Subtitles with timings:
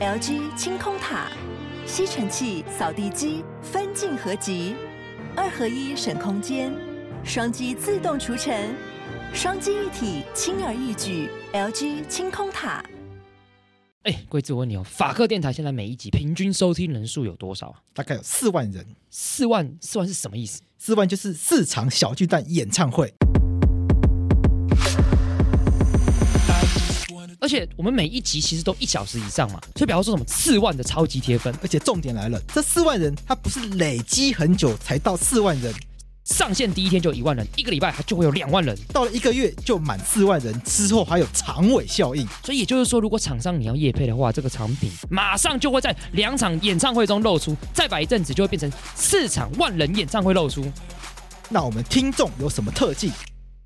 [0.00, 1.30] LG 清空塔，
[1.86, 4.74] 吸尘器、扫地机分镜合集，
[5.36, 6.72] 二合一省空间，
[7.22, 8.74] 双击自动除尘，
[9.34, 11.28] 双击一体轻而易举。
[11.52, 12.82] LG 清空塔。
[14.04, 17.82] 哎，贵子，我问你哦，法克电台现在每一集平均收听人数有多少啊？
[17.92, 18.86] 大概有四万人。
[19.10, 20.62] 四万，四万是什么意思？
[20.78, 23.12] 四万就是四场小巨蛋演唱会。
[27.40, 35.74] 而且我们每一集其实都一小时以上嘛，所以比方说什么四万的超级贴分，而且重点来了，这四万人他不是累积很久才到四万人。
[36.26, 42.24] 上线第一天就一万人，一个礼拜它就会有两万人，到了一个月就满四万人，之后还有长尾效应。
[42.44, 50.64] 所以也就是说，如果厂商你要业配的话，这个产品马上就会在两场演唱会中露出，再摆一阵子就会变成四场万人演唱会露出。
[51.48, 53.10] 那我们听众有什么特技？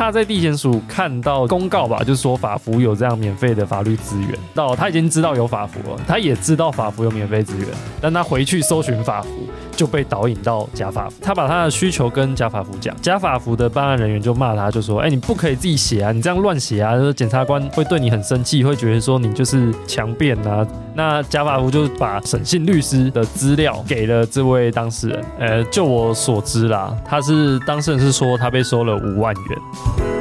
[0.00, 4.30] 他在地检署看到公告吧，就是说法服有这样免费的法律资源。
[4.54, 7.68] 到他已经知道有法服了，他也知道法服有免费资源，
[8.00, 9.28] 但他回去搜寻法服
[9.76, 11.16] 就被导引到假法服。
[11.22, 25.24] 他把他的需求跟假法服讲，假法服的办案人员就骂他，就说：“哎，你不可以自己写啊，你这样乱写啊，就是检察官会对你很生气，会觉得说你就是强辩啊。”那假法服就把审讯律师的资料给了这位当事人。
[25.38, 30.19] 呃，就我所知啦，他是当事人是说他被收了五万元。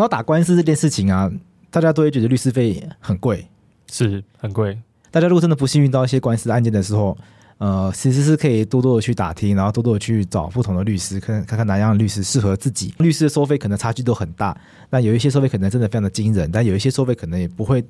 [0.00, 1.30] 谈到打官司这件事情啊，
[1.70, 3.46] 大家都会觉得律师费很贵，
[3.92, 4.78] 是很贵。
[5.10, 7.14] 大家如果真的不幸遇到一些官司案件的时候，
[7.58, 12.94] 呃，其实是可以多多的去打听，然后多多的去找不同的律师，看看看哪样的律师适合自己。
[12.96, 14.58] 律师的收费可能差距都很大，
[14.88, 17.84] 那有一些收费可能真的非常的惊人，但有一些收费可能也不会，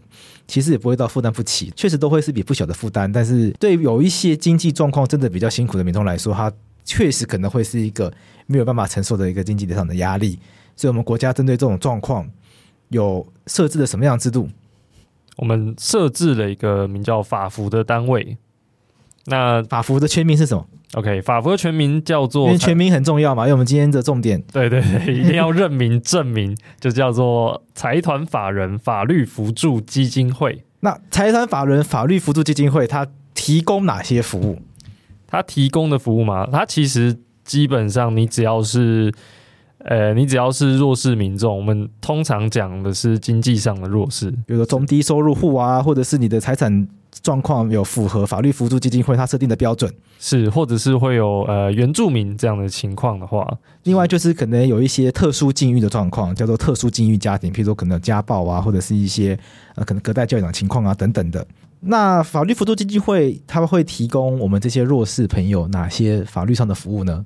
[0.48, 3.12] 其实也不会到负担不起，确实都会是笔不小的负担。
[3.12, 6.52] 但是对有一些经济状况真的比较辛苦的民众来说，他
[6.84, 8.12] 确实可能会是一个
[8.48, 10.36] 没有办法承受的一个经济上的压力。
[10.80, 12.26] 所以，我们国家针对这种状况，
[12.88, 14.48] 有设置了什么样的制度？
[15.36, 18.38] 我们设置了一个名叫法服的单位。
[19.26, 22.46] 那法服的全名是什么？OK，法服的全名叫做……
[22.46, 24.42] 因为全名很重要嘛，因为我们今天的重点。
[24.50, 30.64] 对对对，一定要认明正名，就叫做财团法人法律扶助基金会。
[30.80, 34.62] 那财团法人法律扶助基金会，它提供哪些服务？
[35.26, 39.12] 它提供的服务嘛，它其实基本上你只要是。
[39.84, 46.86] 呃，你只要是弱势民众，我们通常讲的是经济上的弱势，比如说中低收入户啊，或者是你的财产
[47.22, 53.46] 状况有符合法律扶助基金会它设定的标准，是，或者是会有呃原住民这样的情况的话，
[53.84, 59.38] 另外就是可能有一些特殊境遇的状况，叫做特殊境遇家庭，譬如说可能有家暴啊，或者是一些
[59.76, 61.46] 呃可能隔代教养情况啊等等的。
[61.80, 67.24] 那法律扶助基金会他们会提供我们这些弱势朋友哪些法律上的服务呢？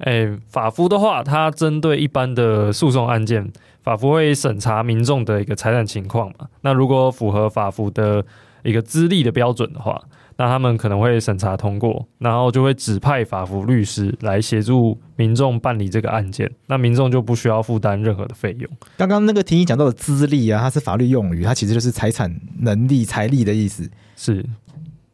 [0.00, 3.50] 哎，法服的话，它针对一般的诉讼案件，
[3.82, 6.48] 法服会审查民众的一个财产情况嘛。
[6.62, 8.24] 那如果符合法服的
[8.62, 10.00] 一个资历的标准的话，
[10.38, 16.50] 那他们可能会审查通过，然后就会指派法服律师来协助民众办理这个案件。
[16.66, 18.68] 那民众就不需要负担任何的费用。
[18.96, 23.88] 刚刚那个听你讲到的资历啊，它是法律用语，它其实就是财产能力、财力的意思。
[24.16, 24.44] 是，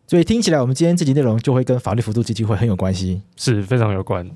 [0.07, 4.31] 所以听起来我们今天这集内容就会跟法律辅助基金会很有关系，是非常有关。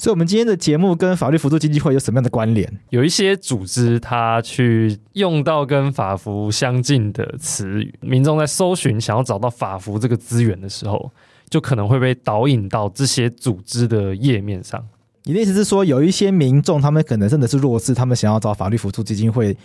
[0.00, 2.72] 所以，我们今天的节目跟法律辅助基金会有什么样的关联？
[2.90, 11.10] 有一些组织，它去用到跟法服相近的词语，民众在搜寻想要找到法服这个资源的时候，
[11.50, 14.80] 就可能会被导引到这些组织的页面上。
[15.24, 19.56] 你的意思是说，有一些民众，他们可能真的是弱势，他们想要找法律辅助基金会。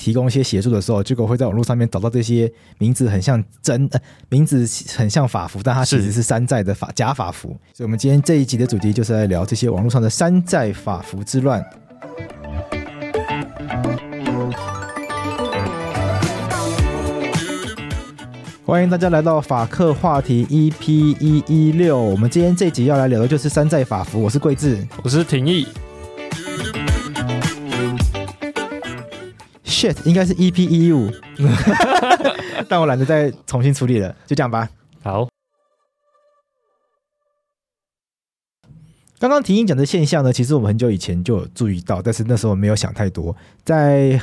[0.00, 4.00] 提供一些协助的时候，结果会在网络上面找到这些名字很像真，呃，
[4.30, 4.66] 名字
[4.96, 7.48] 很像法服，但它其实是山寨的法假法服。
[7.74, 11.62] 所以，我们今天这一集的主题就是来聊这些网络上的山寨法服之乱。
[18.64, 22.00] 欢迎大家来到法客话题 EP 一一六。
[22.00, 24.22] 我们今天这集要来聊的就是山寨法服。
[24.22, 25.66] 我是贵智，我是廷义。
[29.80, 31.10] shit，应该是 EP 一五，
[32.68, 34.68] 但我懒得再重新处理了，就这样吧。
[35.02, 35.26] 好，
[39.18, 43.34] 刚刚婷婷讲的现象呢，其实我们很久以前就有注意到，但是那时候没有想太多，
[43.64, 44.20] 在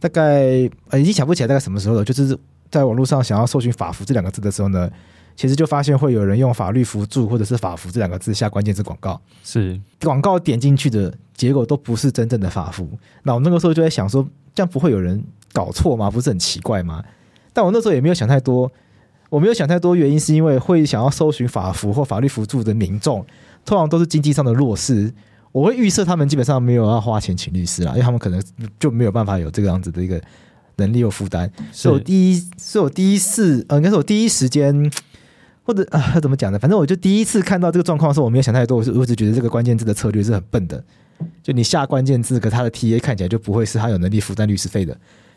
[0.00, 2.38] 大概呃已经想不起来大概什么时候了，就是
[2.70, 4.90] 在网络上想要搜寻“法服”这两个字的时候呢。
[5.36, 12.88] 其实就发现会有人用“法律辅助”或者是“法服”这两个字下关键字广告，是广告点进去的结果都不是真正的法服。
[13.24, 15.22] 那我那个时候就在想说，这样不会有人
[15.52, 16.10] 搞错吗？
[16.10, 17.02] 不是很奇怪吗？
[17.52, 18.70] 但我那时候也没有想太多，
[19.28, 23.24] 我没有想太多，原因是因为会想要搜寻法服或法律辅助的民众，
[23.64, 25.12] 通常都是经济上的弱势。
[25.52, 28.42] 我会预设他们基本上没有要花钱请律师啦，因为他们可能
[28.78, 30.20] 就没有办法有这个样子的一个
[30.76, 31.50] 能力或负担。
[31.70, 34.90] 所以我第一，所以我第一次，呃，应该是我第一时间。
[35.66, 36.58] 或者啊，怎么讲呢？
[36.58, 40.84] 反正我就第一次看到这个状况的时候，我没有想太多，我是我只觉得这个关键字的策略是很笨的。
[41.42, 44.96] 就你下关键字，可他的 TA 看起来就不会是他有能力负担律师费的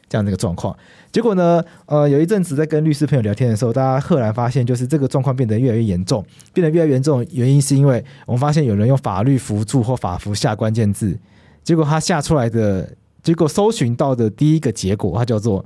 [0.10, 0.76] 这样的一个状况。
[1.12, 7.26] 结果呢，呃，有一阵子在跟律师朋友聊天的时候，大家赫然发现，就是这个状况变得越来越严重，变得越来越严重。
[7.32, 11.18] 原因是因为我们发现有人用法律辅助或法服下关键字，
[11.64, 12.94] 结果他下出来的
[13.24, 15.66] 结果搜寻到的第一个结果，它叫做，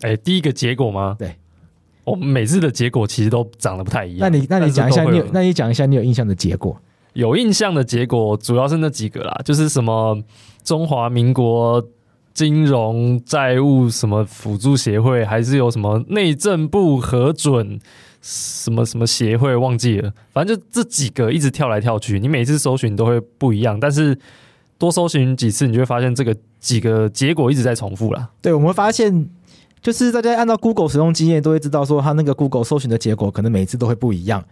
[0.00, 1.16] 哎，第一个结果吗？
[1.18, 1.36] 对。
[2.04, 4.20] 我们每次的结果其实都长得不太一样。
[4.20, 6.80] 那你那你讲一下，你有那你讲一下你有印象的结果？
[7.12, 10.16] 有印象的结果主要是那几个啦，就是什么
[10.62, 11.84] 中华民国
[12.32, 17.78] 金融债务什么辅助协会，还是有什么内政部核准
[18.20, 20.12] 什么什么协会，忘记了。
[20.32, 24.18] 反正就这几个一直跳来跳去，你每次搜寻都会不一样，但是
[24.78, 28.30] 多搜寻几次，你就会发现这个几个结果一直在重复啦。
[28.40, 29.28] 对，我们会发现。
[29.82, 34.44] 就是大家按照 Google 使用经验都会知道，说它那个 Google 搜寻的结果可能每次都会不一样。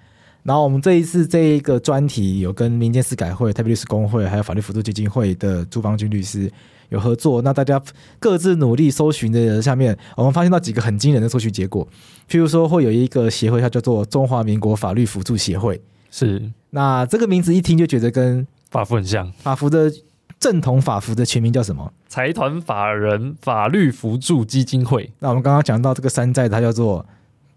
[0.49, 6.50] 然后我们这一次这一个专题有跟民间司改会、台北律师公会还有法律辅助基金会的朱邦君律师
[6.89, 7.43] 有合作。
[7.43, 7.79] 那大家
[8.19, 11.87] 各自努力搜寻的下面，我们发现到几个很惊人的搜寻结果。
[12.31, 15.79] 譬如说，会有一个协会，它叫做中华民国法律辅助协会。
[16.11, 19.93] 是，那这个名字一听就觉得跟法服很像，法服的。
[20.41, 21.93] 正统法服的全名叫什么？
[22.06, 25.11] 财团法人法律扶助基金会。
[25.19, 27.05] 那我们刚刚讲到这个山寨，它叫做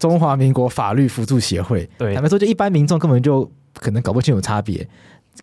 [0.01, 1.87] 中华民国法律辅助协会。
[1.99, 4.85] 对，坦白说，就一般民众根本就可能搞不清楚差别。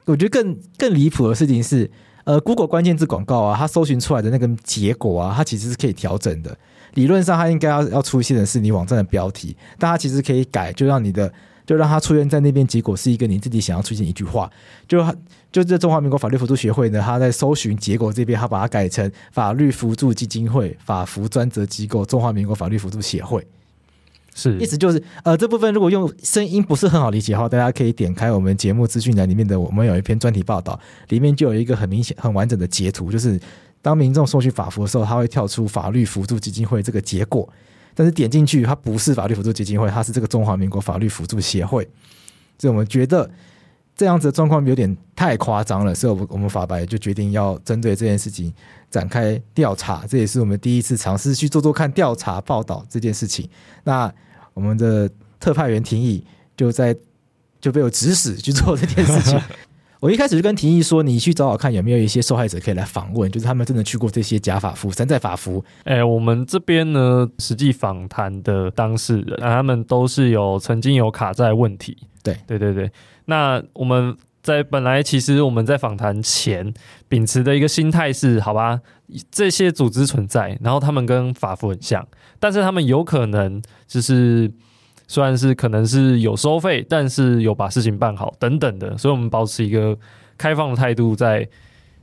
[0.04, 1.88] 我觉得更更离谱的事情是，
[2.24, 6.58] 呃，Google 关键字广告啊，它搜寻出来的那个结果啊，它其实是可以调整的。
[6.94, 11.32] 理论上，它应该要要出现的是你网站的标题，但它其实可以改，就让你的。
[11.68, 14.50] 就让它出现在那边，结果是一个你自己想要出现一句话。
[14.88, 15.04] 就
[15.52, 23.46] 就这中华民国法律辅助协会呢，他在搜寻结果这边，他把它改成法律辅助基金会、法服专责机构、中华民国法律辅助协会。
[24.38, 33.40] 是，意思就是，呃，这部分如果用声音不是很好理解的话，大家可以点开我们节目资讯栏里面的，我们有一篇专题报道，里面就有一个很明显、很完整的截图，就是
[33.82, 37.48] 当民众送去法服的时候，他会跳出法律辅助基金会这个结果。
[37.94, 41.82] 但是点进去，它不是法律辅助基金会，它是这个中华民国法律辅助协会。
[42.56, 43.28] 所以我们觉得
[43.96, 48.54] 这样子的状况有点太夸张了，所以我们我们法白就决定要针对这件事情
[48.88, 50.04] 展开调查。
[50.08, 53.50] 这也是我们第一次尝试去做做看调查报道这件事情。
[53.82, 54.12] 那
[54.58, 55.08] 我们的
[55.38, 56.24] 特派员廷义
[56.56, 56.92] 就在
[57.60, 59.40] 就被我指使去做这件事情。
[60.00, 65.64] 我一开始就跟廷义说，你去找找看有没有一些受害者可以来访问，就是他们真的去过这些假法服、山寨法服。
[65.84, 71.96] 哎、欸，我们这边呢，实际访谈的当事人，他们都是有曾经有卡债问题。
[72.24, 72.90] 对，对对对。
[73.26, 74.16] 那我们
[74.48, 76.72] 在本来其实我们在访谈前
[77.08, 78.80] 秉持的一个心态是，好吧，
[79.30, 82.06] 这些组织存在，然后他们跟法服很像，
[82.40, 84.50] 但是他们有可能就是。
[85.10, 89.96] 虽然是可能是有收费，但是有把事情办好等等的，所以我们保持一个
[90.36, 91.48] 开放的态度在，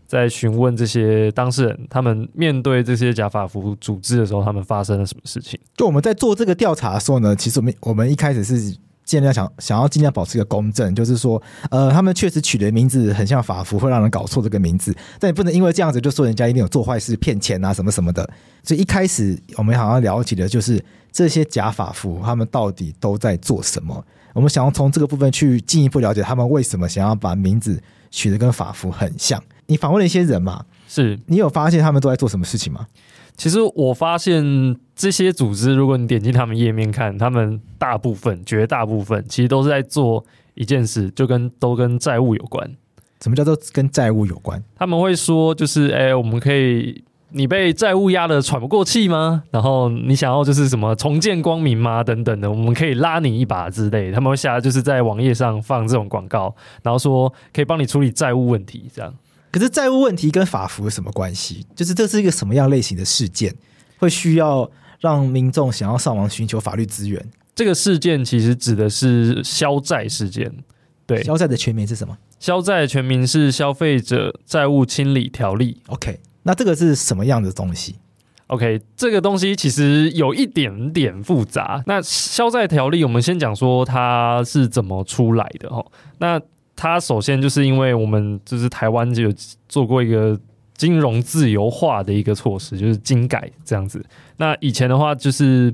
[0.07, 5.59] 在询问这些当事人，他们面对这些假法服组织的时候，他们发生了什么事情？
[5.77, 8.75] 就我们在做这个调查的时候呢，其实我们我们一开始是。
[9.05, 14.93] 尽量想想要尽量保持一个公正，就是说，呃，他们确实取的名字很像法服，会让人搞错这个名字。
[15.19, 18.27] 但也不能因为这样子就说人家一定有做坏事、骗钱啊什么什么的。
[18.63, 24.03] 所以一开始我们好像了解的就是这些假法服他们到底都在做什么。
[24.33, 27.81] 我们想要从这个部分去进一步了解他们为什么想要把名字
[28.11, 29.41] 取得跟法服很像。
[29.67, 30.65] 你访问了一些人嘛？
[30.87, 32.85] 是你有发现他们都在做什么事情吗？
[33.35, 42.69] 其实我发现这些组织，如果你点进他们页面看，他们大部分、绝大部分其实都是在做一件事，就跟都跟债务有关。
[43.21, 44.63] 什么叫做跟债务有关？
[44.75, 49.43] 他们会说，就是哎、欸，我们可以，你被债务压得喘不过气吗？
[49.51, 52.03] 然后你想要就是什么重见光明吗？
[52.03, 54.11] 等等的，我们可以拉你一把之类。
[54.11, 59.13] 他们会下就是在网页上放这种广告，然后说可以帮你处理债务问题，这样。
[59.55, 61.65] 可是债务问题跟法服有什么关系？
[61.73, 63.55] 就是这是一个什么样类型的事件，
[63.97, 64.69] 会需要
[64.99, 67.25] 让民众想要上网寻求法律资源？
[67.55, 70.53] 这个事件其实指的是消债事件。
[71.05, 72.17] 对，消债的全名是什么？
[72.37, 75.81] 消债的全名是消费者债务清理条例。
[75.87, 77.95] OK，那这个是什么样的东西
[78.47, 81.81] ？OK，这个东西其实有一点点复杂。
[81.87, 85.85] 那消债条例，我们先讲说它是怎么出来的哈。
[86.17, 86.41] 那
[86.75, 89.33] 它首先就是因为我们就是台湾就有
[89.69, 90.37] 做过一个
[90.75, 94.03] 金融自由化的一个措施，就是金改这样子。
[94.37, 95.73] 那以前的话就是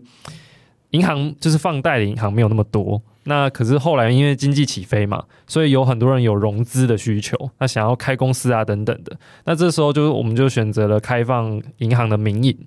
[0.91, 3.01] 银行就是放贷的银行没有那么多。
[3.23, 9.15] 那可是后来因为经济起飞嘛，所以有很多人有融资的需求，那想要开公司啊等等的。
[9.45, 12.57] 那这时候就是我们就选择了开放银行的民营，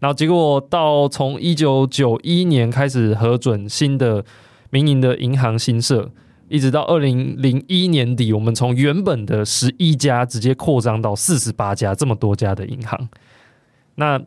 [0.00, 4.24] 然后结果到从一九九一年开始核准新的
[4.70, 6.10] 民营的银行新设，
[6.50, 13.08] 一直到二零零一年底，我们从原本的十一家直接扩张到四十八家，这么多家的银行。
[13.94, 14.20] 那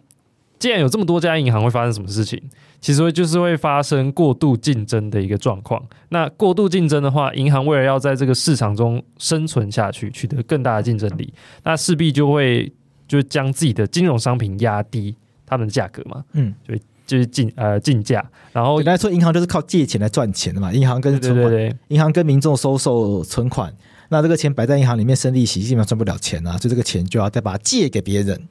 [0.58, 2.42] 既然有这么多家银行，会发生什么事情？
[2.80, 5.86] 其实就是会发生过度竞争的一个状况。
[6.10, 12.72] 那过度竞争的话，银行为了要在这个市场中生存下去，取得更大的竞争力，那势必就会
[13.06, 15.14] 就将自己的金融商品压低
[15.46, 16.24] 他们的价格嘛。
[16.32, 16.74] 嗯，就
[17.14, 18.26] 就是竞呃竞价。
[18.52, 20.74] 然后简单来说，银行就是靠借钱来赚钱的嘛。
[20.74, 23.74] 银行跟存款，银行跟民众收受存款，
[24.10, 26.58] 那这个钱摆在银行里面生利息，基本上赚不了钱啊。
[26.58, 28.48] 所以这个钱就要再把它借给别人。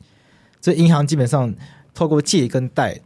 [0.61, 1.55] 所以银行基本上。
[1.95, 2.99] 透过借跟贷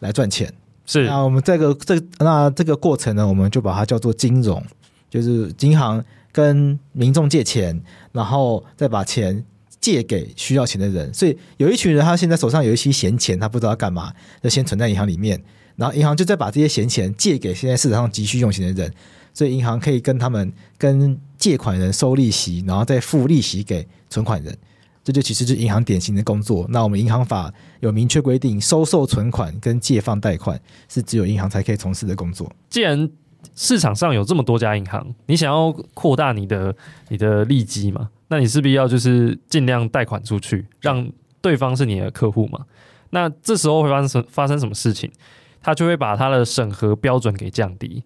[0.00, 0.52] 来赚钱，
[0.84, 1.06] 是。
[1.06, 4.60] 那我们这个这那这个过程呢，我们就把它叫做金融，
[5.08, 9.44] 就是银行跟民众借钱，然后再把钱
[9.82, 11.12] 借给需要钱的人。
[11.12, 15.38] 所以有一群人，他现在手上有一些闲钱，他不知道干嘛，就先存在银行里面，
[15.76, 18.90] 然后银行就再把这些闲钱借给现在市场上急需用钱的人，
[19.34, 24.56] 所以银行可以跟他们跟借款人收利息，然后再付利息给存款人。
[25.04, 26.64] 这就其实是银行典型的工作。
[26.68, 32.48] 那我们银行法有明确规定，收受存款跟借放贷款是只有银行才可以从事的工作。
[32.70, 33.10] 既然
[33.56, 36.72] 市场上有这么多家银行，你想要扩大你的
[37.08, 38.08] 你的利基嘛？
[38.32, 41.06] 那你势必要就是尽量贷款出去，让
[41.42, 42.60] 对方是你的客户嘛。
[43.10, 45.12] 那这时候会发生什发生什么事情？
[45.60, 48.02] 他就会把他的审核标准给降低。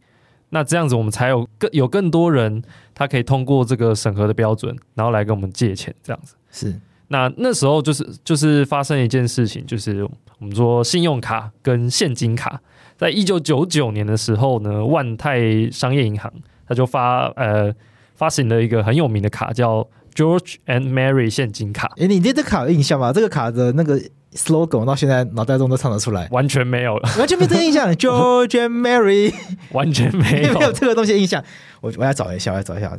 [0.49, 2.61] 那这样子，我们才有更有更多人，
[2.93, 6.75] 他可以通过这个审核的标准，然后来跟我们借钱，这样子是。
[7.07, 10.03] 那那时候就是就是发生一件事情，就是
[10.41, 12.61] 我们说信用卡跟现金卡，
[12.97, 16.33] 在一九九九年的时候呢，万泰商业银行
[16.67, 17.73] 他就发呃
[18.17, 21.93] 发行了一个很有名的卡，叫 George and Mary 现金卡。
[21.99, 23.13] 哎，你对这卡有印象吗？
[23.13, 24.01] 这个卡的那个
[24.35, 27.93] slogan 到现在脑袋中都唱得出来，完全没有了，完全没这个印象。
[27.95, 29.35] George and Mary
[29.73, 31.45] 完全没有没有这个东西的印象。
[31.83, 32.91] 我我要找一下，我要找一下。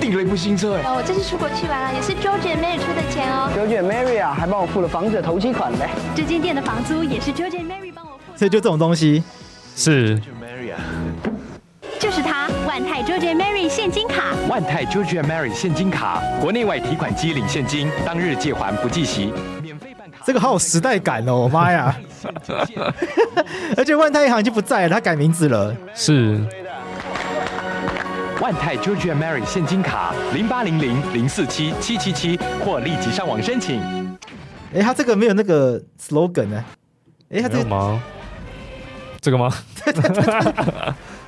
[0.00, 0.82] 订了一部新车哎！
[0.90, 3.50] 我这次出国去玩了，也是 George and Mary 出的钱哦。
[3.56, 5.90] George and Mary 啊，还帮我付了房子的头期款呗。
[6.14, 8.36] 这间店的房租也是 George and Mary 帮我付。
[8.36, 9.22] 所以就这种东西
[9.76, 10.80] 是 George and Mary 啊，
[12.00, 14.32] 就是它，万泰 George and Mary 现金卡。
[14.48, 19.30] 万泰 George and Mary 现金卡，国内外提款机领现金，当日借还不计息，
[19.62, 20.20] 免费办卡。
[20.24, 21.94] 这个好有时代感哦，我 妈呀！
[23.76, 26.40] 而且万泰银行已经不在了，它改名字了，是。
[28.40, 33.82] 万泰 George and Mary 现金卡零八零零零四七七七七或立即上网申请。
[34.74, 36.64] 哎，他这个没有那个 slogan 呢？
[37.28, 38.02] 哎，他这个吗？
[39.20, 39.52] 这个吗？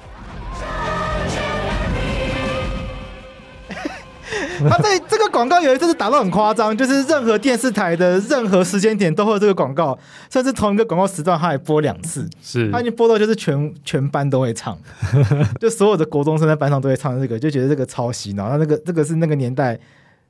[4.68, 9.98] 他在这个广告有一次是打到很夸张，就是任何电视台的任何时间点都会有这个广告，
[10.30, 14.78] 甚至同一个广告时段他还播两次，是他已经播到就是全全班都会唱，
[15.60, 18.48] 就所有的国中生在班上都会唱这个，就觉得这个超洗脑。
[18.48, 19.78] 那那个这个是那个年代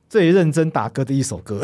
[0.09, 1.61] 最认真打歌的一首歌，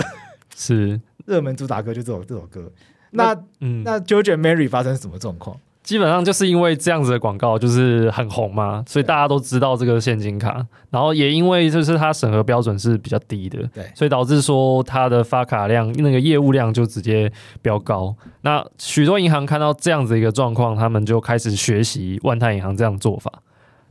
[0.56, 2.72] 是 热门主打歌就这首这首歌。
[3.12, 5.58] 那那，嗯，那 George Mary 发生什么状况？
[5.84, 17.32] 基本上就是因为这样子的广告就是很红嘛，所以大家都知道这个现金卡，然后也因为就是它审核标准是比较低的，对，所以导致说它的发卡量那个业务量就直接
[17.64, 18.16] 飙高。
[18.42, 23.32] 那许多银行看到这样子一个状况，他们就开始学习万泰银行这样做法，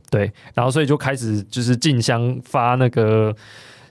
[0.09, 3.35] 对，然后所以就开始就是竞相发那个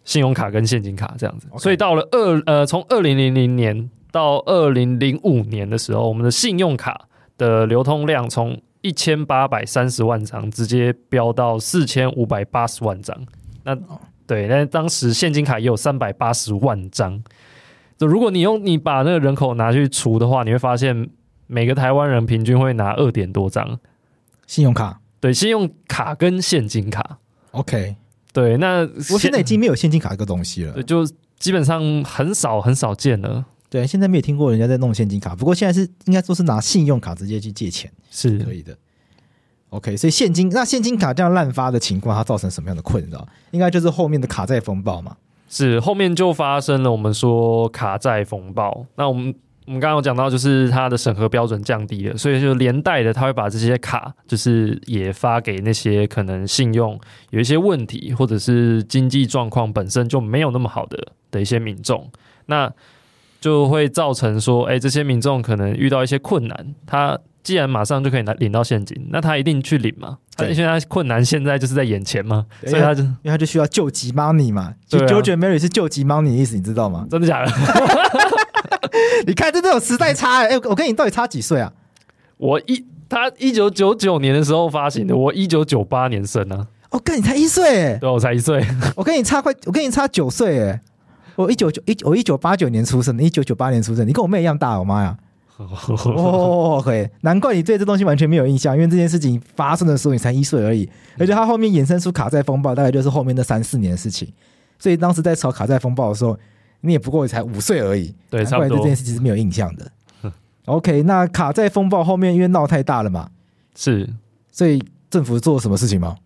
[0.04, 1.46] 信用卡跟现金卡这样子。
[1.58, 7.08] 所以到了二呃从二零零零年到二零零五年的时候，我们的信用卡。
[7.40, 13.16] 的流通量从一千八百三十万张直接飙到四千五百八十万张，
[13.64, 13.74] 那
[14.26, 17.22] 对，但当时现金卡也有三百八十万张。
[17.96, 21.08] 就如果你用你把那个人口拿去除的话，你会发现
[21.46, 23.78] 每个台湾人平均会拿二点多张
[24.46, 25.00] 信用卡。
[25.18, 27.18] 对，信用卡跟现金卡。
[27.52, 27.96] OK，
[28.34, 28.80] 对，那
[29.12, 30.74] 我现在已经没有现金卡这个东西了。
[30.74, 31.06] 对，就
[31.38, 33.46] 基本上很少很少见了。
[33.70, 38.76] 对，现在没有听过人家在弄现金卡，不过现在是应该说是拿信用卡直接去借钱是可以的。
[39.68, 43.24] OK，所以现金那现金卡这样滥发的情况，它造成什么样的困扰？
[43.52, 45.16] 应该就是后面的卡债风暴嘛。
[45.48, 48.84] 是后面就发生了我们说卡债风暴。
[48.96, 49.32] 那我们
[49.66, 56.98] 我们刚刚有讲到，就是它的审核标准降低了，所以就连带的，他会把这些卡就是也发给那些可能信用
[57.30, 62.10] 有一些问题，或者是经济状况本身就没有那么好的的一些民众。
[62.46, 62.72] 那
[63.40, 70.18] 就会造成说，哎，这些民众可能遇到一些困难，他既然马上就可以拿领到现金，那他一定去领嘛。
[70.36, 74.74] 他现在困难现在就是在眼前嘛，所以他就因为他就需要救急 money 嘛。
[74.86, 77.06] 就 George Mary 是救急 money 的意思，你知道吗？
[77.10, 77.52] 真的假的？
[79.26, 80.58] 你看，这都有时代差哎！
[80.64, 81.72] 我跟你到底差几岁啊？
[82.38, 86.66] 我一他一九九九年的时候发行的，我一九九八年生啊。
[86.90, 88.64] 我跟你才一岁哎，对，我才一岁。
[88.96, 90.80] 我跟你差快，我跟你差九岁哎。
[91.36, 95.16] 我一九九一我一九八九年出生的，一九九八年出生，你跟我妹一样大，我妈呀！
[95.58, 104.26] 哦，OK，难怪你对这东西完全没有印象，因为这件事情发生的时候你才一岁而已，而且它后面衍生出卡债风暴，大概就是后面那三四年的事情。
[104.78, 106.38] 所以当时在炒卡债风暴的时候，
[106.80, 108.78] 你也不过才五岁而已，对，差不多。
[108.78, 110.32] 对这件事情是没有印象的。
[110.64, 113.28] OK，那卡债风暴后面因为闹太大了嘛，
[113.76, 114.08] 是，
[114.50, 116.16] 所以政府做了什么事情吗？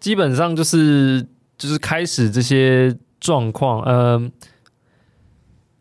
[0.00, 1.24] 基本上就是
[1.56, 2.92] 就是开始这些。
[3.24, 4.30] 状况，嗯，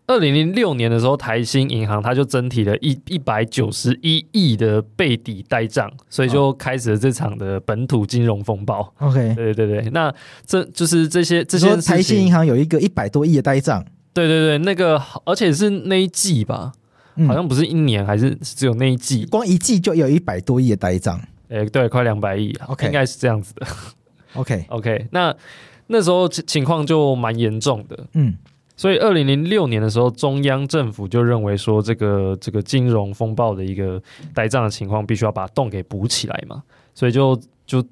[0.08, 8.94] 二零零六年的时候，台新银行它就增提了一一百九十一亿的备抵呆账，所以就开始了这场的本土金融风暴。
[9.00, 10.14] OK，对对对，那
[10.46, 13.84] 这就是这些这些台新银行有一个一百多亿的呆账，
[14.14, 16.72] 对对对，那个而且是那一季吧，
[17.18, 21.20] 嗯、好像不是一年，还是只有那一季，光一季就有一百多亿的呆账，
[21.50, 23.68] 哎、欸，对，快两百亿，OK，应该是这样子的。
[24.36, 25.36] OK OK，那。
[25.88, 28.36] 那时候情况就蛮严重的，嗯，
[28.76, 34.02] 所以二零零六年的时候，中央政府就认为说，这个这个金融风暴的一个
[34.34, 36.64] 呆账的情况，必须要把洞给补起来嘛，
[36.96, 37.86] 所以就就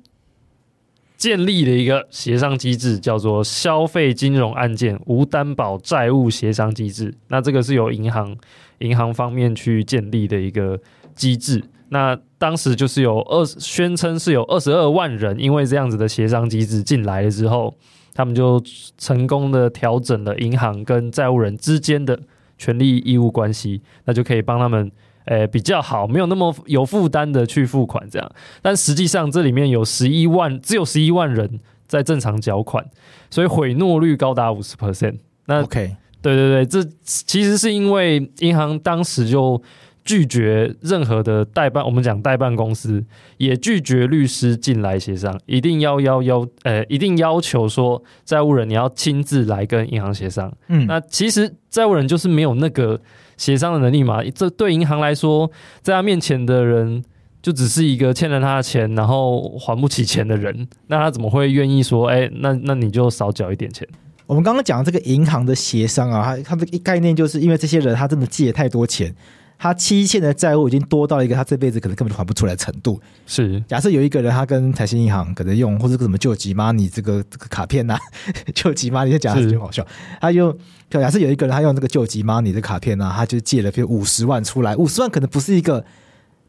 [1.18, 7.14] 建立了一个协商机制，叫做消费金融案件无担保债务协商机制。
[7.28, 8.36] 那这个是由银行
[8.80, 10.80] 银行方面去建立的一个
[11.14, 11.64] 机制。
[11.94, 17.76] 那当时就是有二宣称是有二十二万人，因为这样子的协商机制进来了之后，
[18.14, 18.64] 他们就
[18.98, 22.18] 成功的调整了银行跟债务人之间的
[22.58, 24.90] 权利义务关系，那就可以帮他们
[25.26, 28.32] 诶、欸、比较好，没有那么有负担的去付款这样。
[28.62, 32.86] 但实际上这里面有十一万，只有十一万人在正常缴款，
[33.30, 35.18] 所以毁诺率高达五十 percent。
[35.48, 39.62] 那 OK，对对对，这其实是因为银行当时就。
[40.04, 43.04] 拒绝任何的代办，我们讲代办公司
[43.38, 50.52] 也拒绝律师进来协商，一定要要要，呃，一定要求说债务人你要亲自来跟银行协商。
[50.68, 53.00] 嗯，那其实债务人就是没有那个
[53.38, 54.24] 协商的能力嘛。
[54.34, 55.50] 这对银行来说，
[55.84, 57.04] 在他面前的人
[57.44, 60.68] 就只是一个欠了他的钱，然后还不起钱的人。
[60.88, 63.88] 那他怎么会愿意说，哎，那那你就少缴一点钱？
[64.26, 69.14] 我们刚刚讲这个银行的协商啊，它它的概念就是因为这些人他真的借太多钱。
[69.62, 73.00] 他期限的债务已经多到了一个他这辈子可能根本就还不出来的程度。
[73.28, 78.00] 是，假设有一个人他跟台新银行可能用或者什么救急 money 这个这个卡片呐、啊，
[78.56, 79.86] 救急 money 就讲的很好笑。
[80.20, 80.52] 他用，
[80.90, 85.86] 假设有一个人他用这个救急 money 的卡片呢、啊，他就借了比如五十万出来，五十万可能不是一个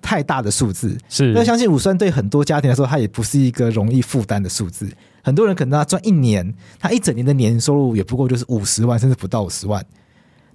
[0.01, 0.97] 太大的数字。
[1.11, 4.91] 是，那相信五十万对很多家庭来说，它也不是一个容易负担的数字。
[5.23, 9.85] 很多人可能他赚一年，他一整年的年收入也不过就是五十万，甚至不到五十万。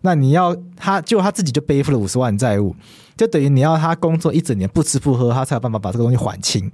[0.08, 2.74] 那你要他，就他自己就背负了五十万债务，
[3.17, 6.72] 就等于你要他工作一整年不吃不喝，他才有办法把这个东西还清。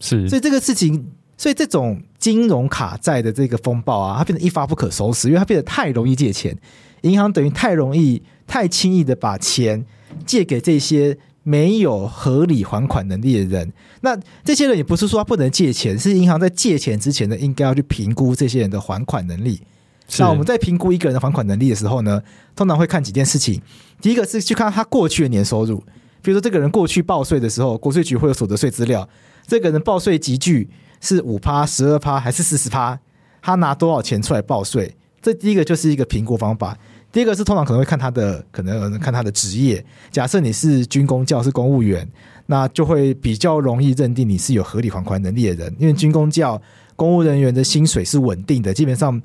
[0.00, 6.58] 是，所以这个事情，所以这种金融卡债的这个风暴啊，它变得一发不可收拾，因为它变得太容易借钱，
[7.02, 9.86] 银行等于太容易、太轻易的把钱
[10.26, 13.72] 借给这些没有合理还款能力的人。
[14.00, 19.60] 那这些人也不是说他不能借钱，是银行在借钱之前呢，应该要去评估这些人的还款能力。
[20.18, 22.20] 那我们在评估一个人的还款能力的时候呢，
[22.56, 23.60] 通常会看几件事情。
[24.00, 25.78] 第一个是去看他过去的年收入，
[26.20, 29.08] 比如说这个人过去报税的时候，国税局会有所得税资料。
[29.46, 30.68] 这个人报税集距
[31.00, 32.98] 是五趴、十二趴还是四十趴？
[33.40, 34.94] 他拿多少钱出来报税？
[35.22, 36.76] 这第一个就是一个评估方法。
[37.12, 39.84] 第二个是通常可能会看他的，可能看他的职业。
[40.10, 42.08] 假设你是军公教是公务员，
[42.46, 46.60] 那就会比较容易认定你是有合理还款能力的人，因为军公教
[46.96, 49.20] 公务人员的薪水是稳定的，基本上。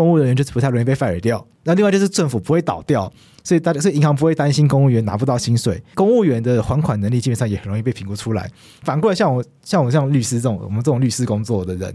[0.00, 3.12] 公务人员就是不太容易被 fire 掉，那另外就是政府不会倒掉，
[3.44, 8.50] 所以大家所以银行不会担心公务员拿不到薪水，公务员的还款能力基本上也很容易被评估出来。
[8.82, 11.94] 反过来，像我像我像律师这种我们这种律师工作的人，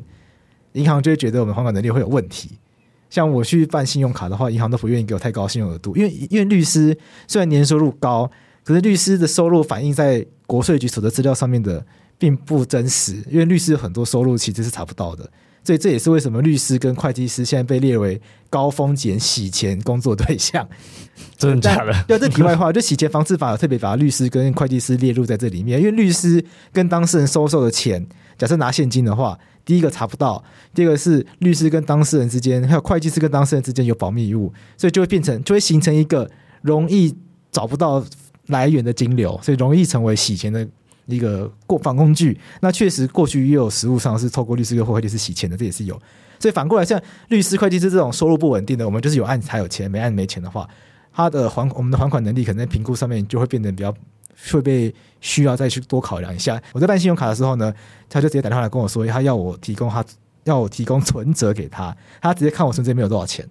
[0.73, 2.51] 银行就会觉得我们还款能力会有问题。
[3.09, 6.95] 像我去办信用卡的话，银行都不愿意给我太高信用额度，因为因为律师
[7.27, 8.29] 虽然年收入高，
[8.63, 11.83] 可是律师的收入反映在国税局所得资料上面的
[12.19, 15.27] 并不真实，因为律师有很多收入其实是查不到的。
[15.65, 20.65] 所以这也是为什么律师跟会计师现在被列为高风险洗钱工作对象。
[21.37, 21.91] 真的假的？
[22.07, 28.05] 对，这题外话，就洗钱防治法特别把律师跟会计师列入在这里面，因为律师跟当事人收受的钱，
[28.37, 36.29] 假设拿现金的话，第一个查不到，第二个是律师跟当事人之间，还有会计师跟当事人之间有保密义务，所以就会变成，就会形成一个
[36.61, 37.15] 容易
[37.51, 38.05] 找不到
[38.47, 40.67] 来源的金流，所以容易成为洗钱的。
[41.07, 45.99] 一个过防工具，那确实过去也有实务上是透过律师跟会计师洗钱的，这也是有。
[46.39, 50.67] 所以反过来，像律师、会计师这种收入不稳定的，我们就是有案子才有钱，没案没钱的话，
[51.13, 53.93] 他的还我们的还款能力可能在评估上面就会变得比较
[54.51, 56.61] 会被需要再去多考量一下。
[56.73, 57.73] 我在办信用卡的时候呢，
[58.09, 60.03] 他就直接打电话来跟我说，他要我提供他
[60.43, 63.47] 要我提供存折给他，他直接看我存折没有多少钱。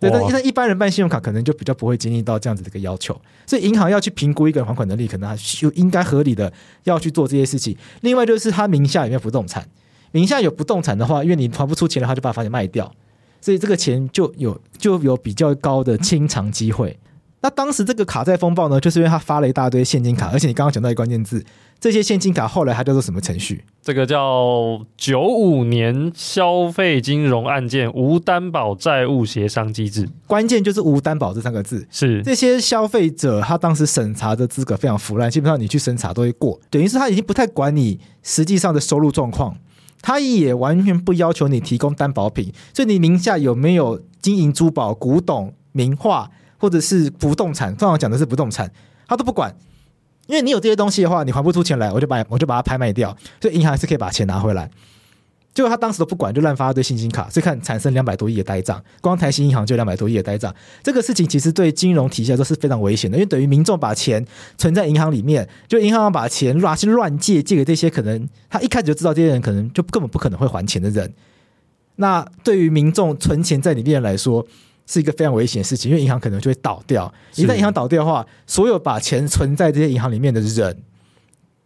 [0.00, 6.52] 对，但那一般人办信用卡可能就比较不会经历到这样子的一个要求，所以银行要去评估一个人还款能力，可能他就应该合理的
[6.84, 7.76] 要去做这些事情。
[8.00, 9.66] 另外就是他名下有没有不动产，
[10.12, 12.92] 名下有不动产的话，因为你还不出钱的话，就把房子卖掉，
[13.40, 16.98] 所以这个钱就有就有比较高的清偿机会。
[17.44, 21.44] 那当时这个卡债风暴呢，就是因为他发了一大堆现金卡，而且你刚刚讲到一个关键字，
[21.78, 23.62] 这些现金卡后来它叫做什么程序？
[23.82, 30.08] 这个叫九五年消费金融案件无担保债务协商机制。
[30.26, 39.54] 关键就是无担保这三个字，是这些消费者他当时审查的资格非常腐烂，基本上你去审查都会过，等于是他已经不太管你实际上的收入状况，
[40.00, 46.30] 他也完全不要求你提供担保品，所以你名下有没有金银珠宝、古董、名画。
[46.64, 48.72] 或者是不动产，通常讲的是不动产，
[49.06, 49.54] 他都不管，
[50.28, 54.70] 因为你有这些东西的话，你还不出钱来，我就把我就把它拍卖掉，所以银行是可以把钱拿回来。
[55.52, 60.54] 结果他当时都不管，就乱发一堆现金卡，所以看产生两百多亿的呆账，光台新银行就两百多亿的呆账。
[60.82, 71.12] 这个事情其实对金融体系来说是非常危险的，因为等于民众把钱存在银行里面，就银行把钱乱去乱借，借给这些可能他一开始就知道这些人可能就根本不可能会还钱的人。
[71.96, 74.44] 那对于民众存钱在里面来说，
[74.86, 77.12] 是一个非常危险的事情，因为银行可能就会倒掉。
[77.36, 80.76] 一旦银行倒掉的话，所有把钱存在这些银行里面的人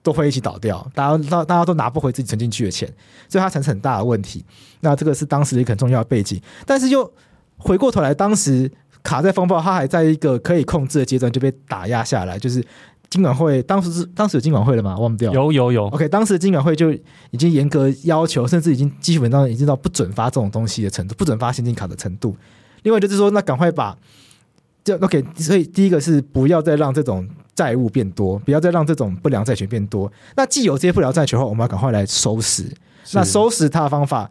[0.02, 2.88] 都会一起倒掉，大家大大家都拿不回自己存进去的钱，
[3.28, 4.44] 所以它产生很大的问题。
[4.81, 6.40] 那这个是当时的一个很重要的背景。
[6.64, 7.12] 但是又
[7.57, 8.70] 回过头来，当时
[9.02, 12.64] 卡在风暴它还在一个可以控制的阶段就被打压下来，就是
[13.11, 14.96] 金管会当时是当时有金管会了吗？
[14.96, 15.33] 忘不掉。
[15.33, 15.87] 有有有。
[15.88, 22.37] OK，当时的金管会就已经严格要求，甚至已经基本上已经到不准发这种东西的程度，不准发现金卡的程度。
[22.88, 23.94] 另外就是说，那赶快把
[24.83, 30.11] 就 OK，所以第一个是不要再让这种债务变多，不要再让这种不良债权变多。
[30.35, 32.64] 那既有这些不良债权的话，我们要赶快来收拾。
[33.12, 34.31] 那收拾它的方法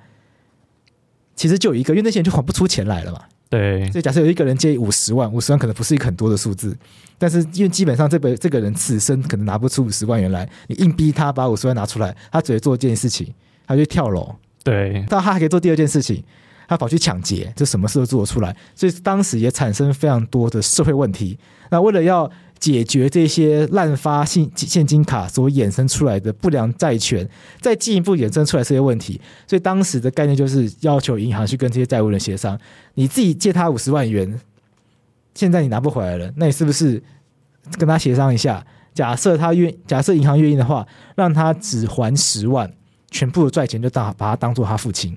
[1.35, 3.21] 其实就有一个，因为那些人就还不出钱来了嘛。
[3.47, 3.85] 对。
[3.91, 6.75] 所以假设有一个人借五十万，五十万可能不是一个很多的数字，
[7.19, 13.31] 但是因为基本上这个这个人此生可能拿不出五十万元来，你硬逼他把五十万拿出来，他只会做一件事情，
[13.67, 14.33] 他就跳楼。
[14.63, 15.05] 对。
[15.07, 16.23] 但他还可以做第二件事情。
[16.67, 21.37] 他跑去抢劫，就什么事都做得出来，所以当时也产生非常多的社会问题。
[21.69, 27.27] 那为了要解决这些滥发现现金卡所衍生出来的不良债权，
[27.61, 32.59] 再进一步衍生出来这些问题，所以当时的概念就是要求银行去跟这些债务人协商：
[32.95, 34.39] 你自己借他五十万元，
[35.35, 37.01] 现在你拿不回来了，那你是不是
[37.77, 38.65] 跟他协商一下？
[38.93, 42.73] 假设他愿，假设银行愿意的话，让他只还十万，
[43.11, 45.15] 全部的债权就当把他当做他父亲。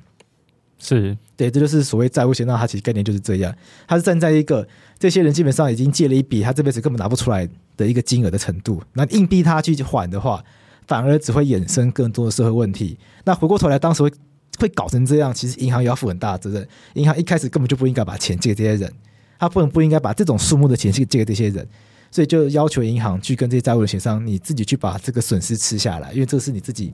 [0.83, 3.55] 是对，这就是所谓债务协商，它其实概念就是这样，
[3.87, 4.66] 他是站在一个
[4.99, 10.43] 这些人基本上已经借了一笔他这辈子根本拿不出来的一个金额的程度，那硬逼他去还的话，
[10.87, 12.99] 反而只会衍生更多的社会问题。
[13.25, 14.11] 那回过头来，当时会
[14.59, 16.66] 会搞成这样，其实银行也要负很大的责任。
[16.95, 18.93] 银行一开始根本就不应该把钱借给这些人，
[19.38, 21.66] 他不能不应该把这种数目的钱去借给这些人，
[22.11, 26.93] 所以就要求银行去跟这些债务人协商，你自己去把这个损失吃下来，因为这是你自己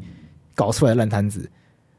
[0.54, 1.48] 搞出来的烂摊子。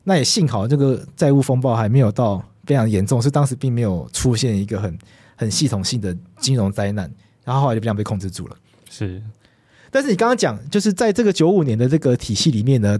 [0.07, 4.97] 那也幸好，这个债务风暴还没有到非常严重，是当时并没有出现一个很
[5.35, 7.11] 很系统性的金融灾难，
[7.43, 8.55] 然后后来就这样被控制住了。
[8.89, 9.21] 是，
[9.91, 12.97] 但是你刚刚讲，就是在这个九五年的这个体系里面呢，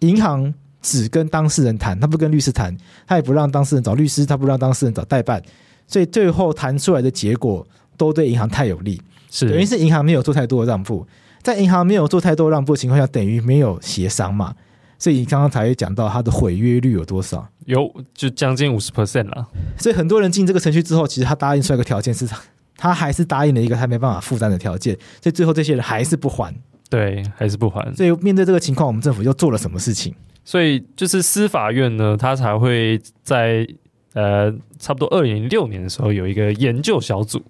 [0.00, 5.40] 银行只跟当事人谈，他不跟律师谈，他也不让当事人找律师，他不让当事人找代办，
[5.86, 7.64] 所以最后谈出来的结果
[7.96, 11.06] 都对银行太有利，是等于是银行没有做太多的让步，
[11.40, 14.56] 在银行没有做太多让步的情况下，等于没有协商嘛。
[14.98, 17.46] 所以你刚刚才讲到它的毁约率有多少？
[17.66, 19.46] 有，就将近五十 percent 了。
[19.78, 22.28] 所以很多人进这个程序之后，其实他答应出来一个条件是，
[22.76, 24.94] 他还是答应了一个他没办法负担的条件。
[25.22, 26.54] 所以最后这些人还是不还，
[26.88, 27.94] 对，还是不还。
[27.94, 30.14] 所以面对这个情况，我们政府又做了什么事情？
[30.44, 33.66] 所以就是司法院呢，他才会在
[34.14, 37.42] 呃，差不多二零零六年的时候有一个研究小组，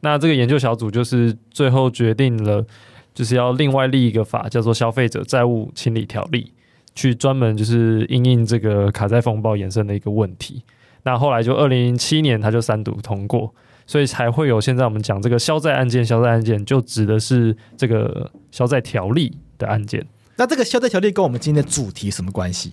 [0.00, 2.66] 那这个研究小组就是最后决定了，
[3.14, 6.52] 就是要另外立一个法，叫做《消费者债务清理条例》，
[6.94, 10.62] 去专门就是因应这个卡债风暴衍生的一个问题。
[11.04, 13.54] 那后来就二零零七年，它就三读通过，
[13.86, 16.04] 所以才会有现在我们讲这个消债案件。
[16.04, 20.06] 消债案件就指的是这个消债条例的案件。
[20.36, 22.72] 那这个消债条例跟我们今天的主题什么关系？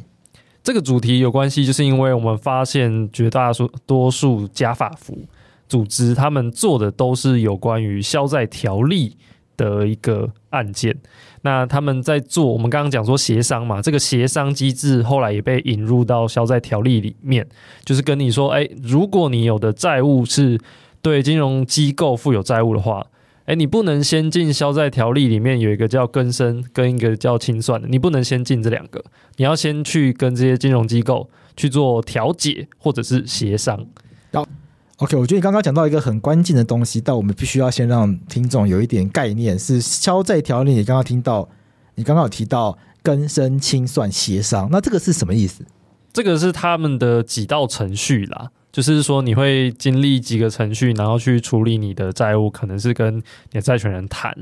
[0.63, 3.51] 这个主题有关系，就是因为我们发现绝大
[3.86, 5.17] 多数加法服
[5.69, 9.15] 组织，他们做的都是有关于消债条例
[9.58, 10.96] 的一个案件。
[11.41, 17.48] 那他们在做，我们刚刚讲说协商嘛，这个协商机制后来也被引入到消债条例里面，
[17.84, 20.60] 就是跟你说，哎，如果你有的债务是
[21.02, 23.06] 对金融机构负有债务的话，
[23.46, 29.02] 哎，你不能先进消债条例里面有一个叫更生跟一个叫清算的，你不能先进这两个，
[29.38, 33.86] 你要先去跟这些金融机构去做调解或者是协商。
[34.97, 40.73] OK，我觉得你刚刚讲到一个很关键的东西，但我们必须要先让听众有一点概念，是消债条例。
[40.73, 41.47] 你刚刚听到，
[41.93, 45.63] 你刚刚有提到更生、清算、协商，那这个是什么意思？
[46.12, 54.36] 这个是他们的几道程序啦，就是说你会经历几个程序，然后去处理你的债务，可能是跟你的债权人谈，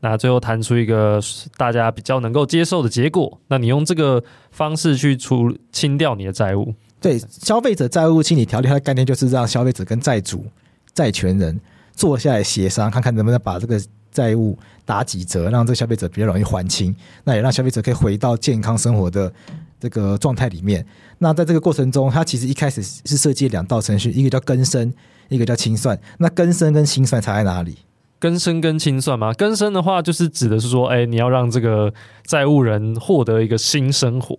[0.00, 1.20] 那最后谈出一个
[1.58, 6.72] 大家比较能够接受的结果，那你用这个方式去处清掉你的债务。
[7.00, 10.44] 对，消费者债务清理条例，它的概念就是让消费者跟债主、
[10.92, 11.60] 债权人
[11.94, 13.80] 坐下来协商，看看能不能把这个
[14.10, 19.32] 债务打几折，让这个消费者比较容易还清，那也让消费者可以回到健康生活的
[19.78, 20.84] 这个状态里面。
[21.18, 24.92] 那在这个过程中，它其实一开始是设计两道程序，一个叫更生，
[25.28, 25.98] 一个叫清算。
[26.18, 27.78] 那更生跟清算差在哪里？
[28.18, 29.32] 更生跟清算吗？
[29.34, 34.36] 更生的话，就是指的是说，哎，你要让这个债务人获得一个新生活。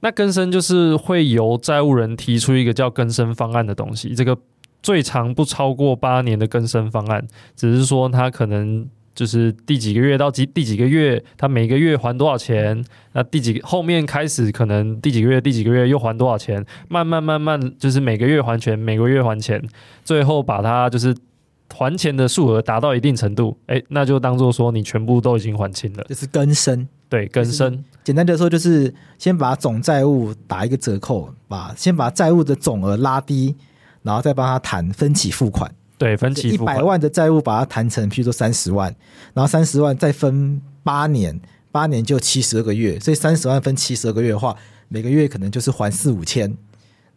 [0.00, 4.36] 那更生就是会由债务人提出一个叫更生方案的东西，这个
[4.82, 12.82] 最长不超过八年的更生方案，只是说他可能就是第几个月到几第几个月，他每个月还多少钱，
[13.12, 19.62] 那第几后面开始可能第几个月第几个月又还多少钱，慢慢慢慢就是每个月还钱，每个月还钱，
[20.04, 21.14] 最后把它就是
[21.68, 26.88] 还钱的数额达到一定程度，哎，那就当做说你全部都已经还清了，这是更生。
[27.10, 33.54] 对，更生简单的说就是先把总债务打一个折扣，把先把债务的总额拉低，
[34.02, 35.70] 然后再帮他谈分期付款。
[35.98, 38.94] 对，分期付款一百万的债务把它谈成，譬如说三十万，
[39.34, 41.38] 然后三十万再分八年，
[41.70, 44.56] 八年就七十二个月，所以三十万分七十二个月的话，
[44.88, 46.56] 每个月可能就是还四五千。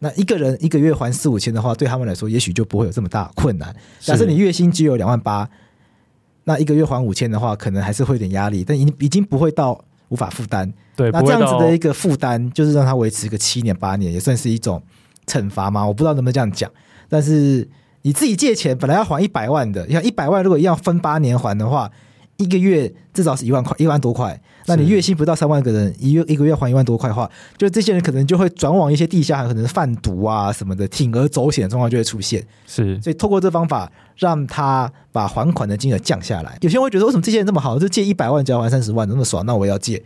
[0.00, 3.74] 那一个人一个月还四五千的话，对他们来说也许就不会有这么大困难。
[4.00, 5.48] 假设你月薪只有两万八。
[6.46, 9.82] 那一个月还五千的话，可能还是会有点压力，但已经已经不会到
[10.14, 10.72] 无法负担。
[10.94, 14.80] 对，那这样子的一个负担，就是让他维持个七年八年，也算是一种
[15.26, 15.84] 惩罚吗？
[15.84, 16.70] 我不知道能不能这样讲。
[17.08, 17.68] 但是
[18.02, 21.90] 你自己借钱本来要还一百万的，你看一百万如果要分八年还的话，
[22.36, 24.40] 一个月至少是一万块，一万多块。
[24.66, 32.42] 那你月薪不到三万个人，一月一个月还一万多块的话，就这些人可能就会转往一些地下，可能是贩毒啊什么的，铤而走险的状况就会出现。
[32.66, 36.56] 是，所以透过这方法，让他把还款的金额降下来。
[36.62, 40.02] 有些人会觉得，为什么这些人这么好，就借一百万就要还三十万，那么爽，那我也要借。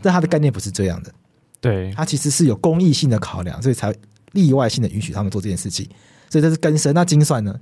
[0.00, 1.12] 但他的概念不是这样的，
[1.60, 3.94] 对，他其实是有公益性的考量，所以才
[4.32, 5.86] 例外性的允许他们做这件事情。
[6.30, 6.94] 所以这是根深。
[6.94, 7.60] 那精算呢？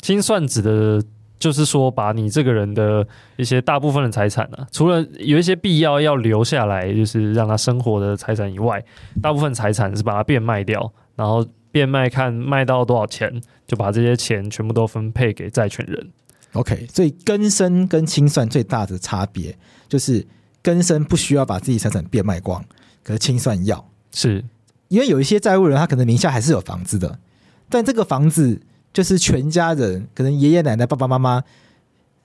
[0.00, 1.02] 精算指的。
[1.38, 8.84] 就是说，把你这个人的一些大部分的财产呢、啊，除了有一些必要要留下来，就是让他生活的财产以外，
[9.22, 16.10] 大部分财产是把它变卖掉，然后变卖看卖到多少钱，就把这些钱全部都分配给债权人。
[16.54, 19.56] OK，所以根生跟清算最大的差别
[19.88, 20.26] 就是，
[20.60, 22.64] 根生不需要把自己财产变卖光，
[23.04, 24.44] 可是清算要，是
[24.88, 27.20] 因为有一些债务人他可能名下还是有房子的，
[27.68, 28.60] 但这个房子。
[28.92, 31.42] 就是全家人，可能爷爷奶奶、爸爸妈妈、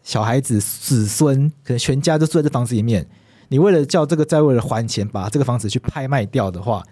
[0.04, 3.08] 小孩子、子孙，可能全家都住在这房子里面。
[3.50, 6.84] 你为了叫这个债务人还钱，把这个房子去拍卖掉的话，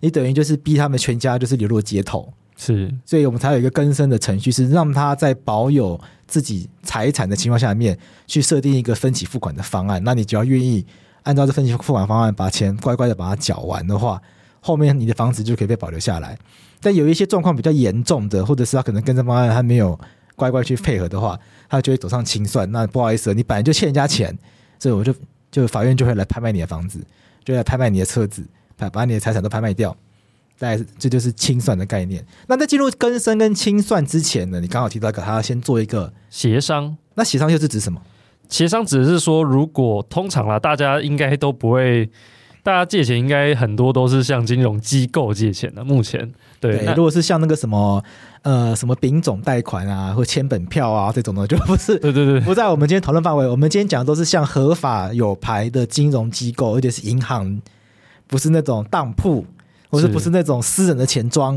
[0.00, 2.32] 你等于就是逼他们全家就是流落街头。
[2.56, 10.02] 是，所以我们才有一个更深的程序，是让他在保有自己财产的情况下面，去设定一个分期付款的方案。
[10.04, 10.84] 那你只要愿意
[11.22, 14.20] 按照这分期付款方案把钱乖乖的把它缴完的话，
[14.60, 16.38] 后面你的房子就可以被保留下来。
[16.80, 19.98] 但有一些状况比较严重的，或者是他可能跟这方案还没有
[20.34, 21.38] 乖乖去配合的话，
[21.68, 22.70] 他就会走上清算。
[22.72, 24.36] 那不好意思，你本来就欠人家钱，
[24.78, 25.14] 所以我就
[25.50, 26.98] 就法院就会来拍卖你的房子，
[27.44, 28.42] 就来拍卖你的车子，
[28.76, 29.94] 把把你的财产都拍卖掉。
[30.58, 32.24] 大概这就是清算的概念。
[32.46, 36.96] 那在进入更生跟清算之前呢，你刚好提到一个，他先做一个协商。
[37.14, 38.00] 那协商又是指什么？
[38.48, 42.10] 协商指的是说，如果通常啦，大家应该都不会。
[42.62, 45.82] 大家借钱应该很多都是向金融机构借钱的。
[45.82, 48.02] 目前，对，对，如果是像那个什么
[48.42, 53.46] 呃什么丙种贷款啊，或签本票啊这种的，就不是， 对对对，不在我们今天讨论范围。
[53.48, 57.60] 我们今天讲的都是像合法有牌的金融机构，而且是银行，
[58.26, 59.46] 不是那种当铺，
[59.88, 61.56] 或者不是那种私人的钱庄，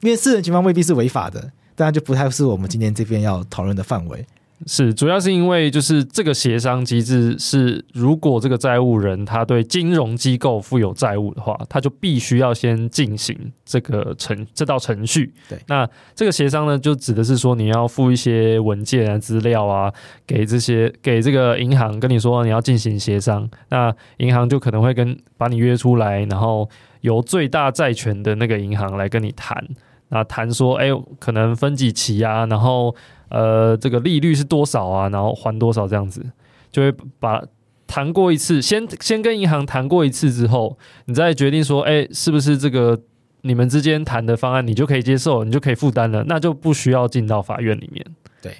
[0.00, 1.40] 因为私人钱庄未必是违法的，
[1.76, 4.26] 当然就不太是我们今天这边要讨论的范围。
[4.66, 15.32] 是，主要是因为就是这个协商机制是，如果这个债务人他对金融机构负有债务的话，他就必须要先进行这个程这道程序。
[15.48, 19.90] 对，那这个协商呢，就指的是说你要付一些文件啊、资料啊，
[20.26, 26.68] 给这些给这个银行跟你说你要进行协商，那银行就可能会跟把你约出来，然后
[27.00, 29.66] 由最大债权的那个银行来跟你谈，
[30.10, 32.94] 那谈说，哎，可能分几期啊，然后。
[33.30, 35.08] 呃，这个利率是多少啊？
[35.08, 36.24] 然后还多少这样子，
[36.70, 37.42] 就会把
[37.86, 43.00] 谈过一次，先先跟银行谈过一次之后，你再决定说，哎，是不是这个
[43.42, 48.04] 你们之间谈的方案你就可以接受，你就可以负担了，那就不需要进到法院里面。
[48.42, 48.56] 对，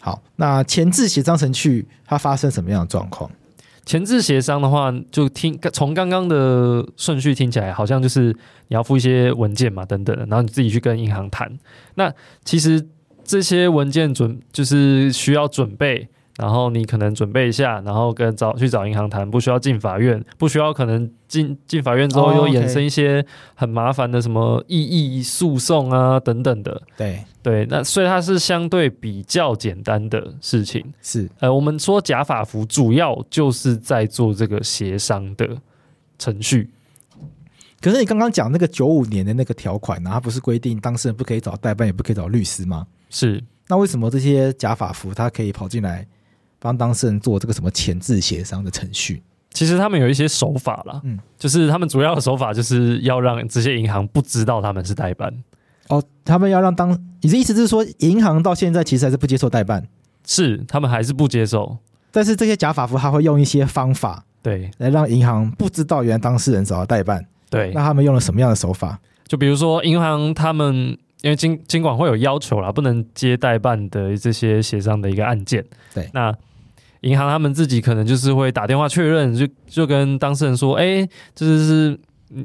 [0.00, 3.30] 好，那前置协商程序它发生什么样的状况？
[3.84, 8.32] 前置协商的话，就听从刚刚的顺序听起来，好像就是
[8.68, 11.58] 你要付一些文件嘛，等等的，然后你自己去跟银行谈。
[11.94, 12.12] 那
[12.44, 12.84] 其实。
[13.28, 23.22] 这些文件准就是需要准备，然后你可能准备一下，然后跟找去找银行谈，不需要进法院，不需要可能进进法院之后又衍生一些
[23.54, 26.80] 很麻烦的什么异议诉讼啊等等的。
[26.96, 30.82] 对对，那所以它是相对比较简单的事情。
[31.02, 35.46] 是呃，我们说假法服主要就是在做这个协商的
[36.18, 36.70] 程序。
[37.80, 42.86] 可是你刚刚讲那个九五年的那个条款呢，它不是规定当事人不可以找代办，也不可以找律师吗？
[43.10, 46.06] 是，那为什么这些假法服他可以跑进来
[46.58, 49.22] 帮当事人做这个什么前置协商的程序？
[49.50, 55.32] 其实他们有一些手法啦，嗯，就是他们主要的手法就是要让这些银行不知道他们是代办。
[55.88, 56.90] 哦，他们要让当，
[57.22, 59.88] 你的意思是说，银行到现在其实还是不接受代办？
[60.26, 61.78] 是，他们还是不接受。
[62.10, 67.26] 但是这些假法服他会用一些方法，对，来让银行不知道原来当事人找到代办。
[67.48, 69.00] 对，那他们用了什么样的手法？
[69.26, 70.98] 就比如说银行他们。
[71.22, 75.64] 因为经经管会有要求啦，不能接代办的这些协商的一个案件。
[75.92, 76.32] 对，那
[77.00, 81.04] 银行他们自己可能就是会打电话确认，就就跟当事人说，哎，
[81.34, 82.00] 就是是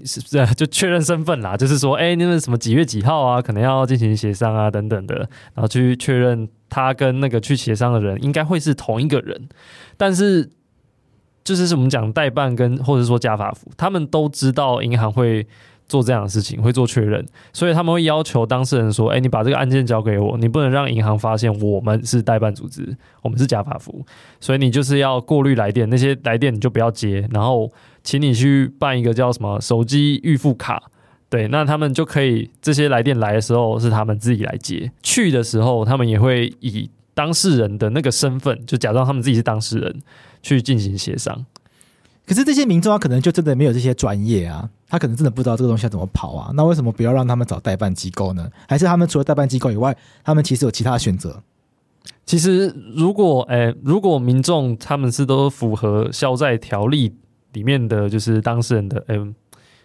[0.05, 1.55] 是不是 就确认身份啦？
[1.55, 3.41] 就是说，哎，你们什么几月几号啊？
[3.41, 5.17] 可能要进行协商啊，等等的，
[5.53, 9.49] 然后去确认他跟那个去协商的人应该会是同一个人。
[9.97, 10.49] 但是，
[11.43, 15.45] 就是是我们讲代办跟或者说加法服，他们都知道银行会。
[15.87, 24.03] 做这样的事情会做确认，所以他们会要求当事人说：“哎，你把这个案件交给我，你不能让银行发现我们是代办组织，我们是假法服，
[24.39, 27.71] 所以你就是要过滤来电，那些来电你就不要接，然后
[28.03, 30.81] 请你去办一个叫什么手机预付卡，
[31.29, 40.01] 对，那他们就可以这些来电来的时候是他们自己来接，去的时候他们也会以当事人的那个身份，就假装他们自己是当事人
[40.41, 41.45] 去进行协商。”
[42.25, 46.51] 可是这些民众他可能就真的没有这些专业啊，他可能真的不知道这个东西要怎么跑啊。
[46.55, 48.49] 那为什么不要让他们找代办机构呢？
[48.67, 51.43] 还是他们除了代办机构以外，他们其实有其他选择？
[52.25, 57.13] 其实如果诶、欸，如果民众他们是都符合消债条例
[57.51, 59.33] 里面的就是当事人的，诶、欸，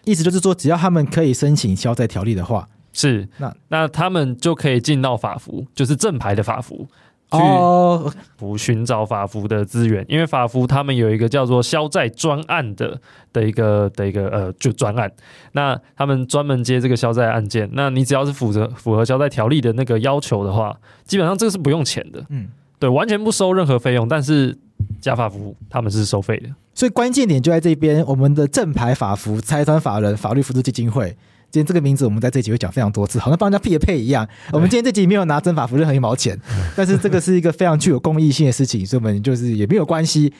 [0.05, 6.87] 意思就是说，只要他们可以申请消债条例的话，是那那他们就可以进到法服，就是正牌的法服。
[7.31, 12.99] 去不寻找法服的资源，因为法服他们有一个叫做消债专案的
[13.31, 15.11] 的一个的一个呃就专案，
[15.51, 17.69] 那他们专门接这个消债案件。
[17.73, 22.47] 那你只要是符合符合消债条例的那个要求的话，基本上这个是不用钱的，嗯，
[22.79, 24.07] 对，完全不收任何费用。
[24.07, 24.57] 但是
[24.99, 31.15] 假法服他们是收费的，所以关键点就在这边，我们的正牌法服财团法人法律扶助基金会。
[31.51, 34.27] 今天这个名字我们在这集会讲非常多次，好像帮人家配配一样。
[34.51, 36.39] 我们今天这集没有拿真法服任何一毛钱，
[36.77, 40.31] 但是这个是一个非常具有公益性的事情，所以我们就是也没有关系。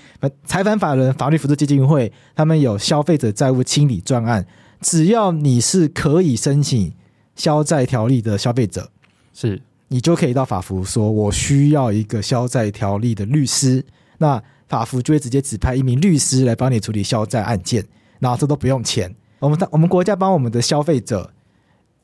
[0.46, 4.46] 财团法人法律扶助基金会他们有消费者债务清理专案，
[4.82, 6.94] 只要你是可以申请
[7.36, 8.92] 消债条例的消费者，
[9.34, 13.84] 是你就可以到法服说，我需要一个消债条例的律师，
[14.20, 17.84] 那法服就会直接指派一名律师来帮你处理消债案件，
[18.20, 19.12] 然后这都不用钱。
[19.40, 21.32] 我们我们国家帮我们的消费者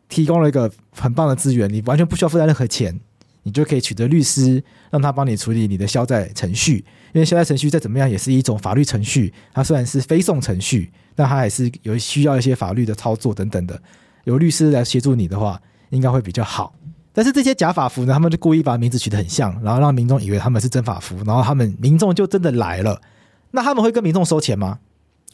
[0.09, 2.99] 提供了一个很棒的资源，你完全不需要负担任何钱，
[3.43, 6.85] 你就可以取得律师，让他帮你处理你的消债程序。
[7.13, 13.81] 因为消债程序再怎么样也是一种法律程序，它虽然是非讼程序，但它还是有需要一些法律的操作等等的。
[14.25, 16.73] 有律师来协助你的话，应该会比较好。
[17.13, 23.01] 但是这些假法服呢，他们就故意把名字取得很像，然后让民众以为他们是真法服，然后他们民众就真的来了。
[23.51, 24.79] 那他们会跟民众收钱吗？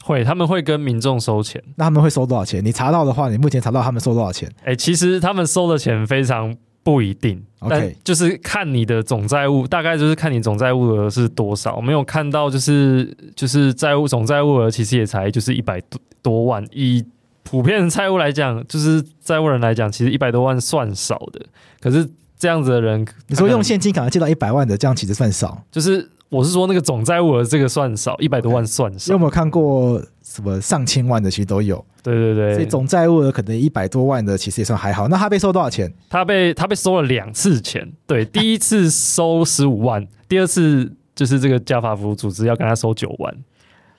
[0.02, 1.62] 会，他们会跟民众收钱。
[1.76, 2.64] 那他们会收多少钱？
[2.64, 4.50] 你查到的话，你目前查到他们收多少钱？
[4.64, 11.80] 哎，其实他们收的钱非常不一定，OK，但就是看你的总债务，大概就是看你总债务额是多少。
[11.80, 16.64] 没有看到就是就是债务总债务额其实也才就是一百多多万。
[16.72, 17.04] 以
[17.44, 21.40] 普遍债务来讲，就是债务人来讲，其实一百多万算少的。
[21.80, 26.10] 可是这样子的人，你说用现金可能借到一百万的，这样其实算少，就是。
[26.32, 29.12] 我是说，那个总债务额这个算少，一百多万算少。
[29.12, 31.30] 有没有看过什么上千万的？
[31.30, 31.84] 其实都有。
[32.02, 35.08] 对对对，所以总债务额可能一百多万的，其实也算还好。
[35.08, 35.92] 那他被收多少钱？
[36.08, 37.86] 他被他被收了两次钱。
[38.06, 43.36] 对，第一次收十五万， 第二次就是这个加法服组织要跟他收九万。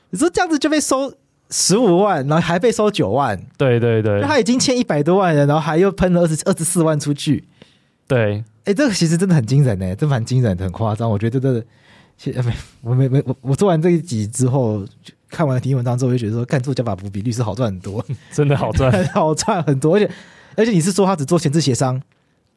[0.10, 1.14] 你说这样子就被收
[1.52, 3.40] 十五万，然后还被收九万？
[3.60, 7.44] 对对对，他已经欠一百多万了，然后还又喷了二十二十四万出去。
[8.08, 11.08] 对，哎，这个其实真的很惊人呢，这蛮惊人的，很夸张。
[11.08, 11.64] 我觉得这
[12.18, 12.18] 个。
[12.18, 14.86] 其实没，我没没我我做完这一集之后，
[15.30, 19.96] 看完提问文章之后，我就觉得说，干做加法服比律师好赚很多， 真的好赚， 好赚很多。
[19.96, 20.10] 而且
[20.56, 22.02] 而且你是说他只做前置协商？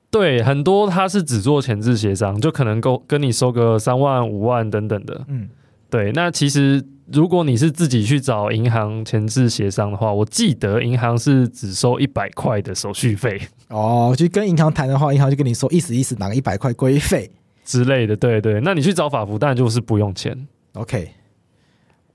[0.09, 5.25] 对，很多他是只做前置协商，就可能够跟你收个三万五万等等的。
[5.29, 5.49] 嗯，
[5.91, 6.13] 对。
[6.13, 6.83] 那其实
[7.13, 13.41] 如果你是自己去找银行前置协商的话，我记得银行是只收一百块的手续费。
[13.69, 17.31] 哦，就跟银行谈的话，银行就跟你说意思意思拿个一百块规费。
[17.67, 20.47] 之类的，对对，那你去找法服，当然就是不用钱。
[20.75, 21.11] OK，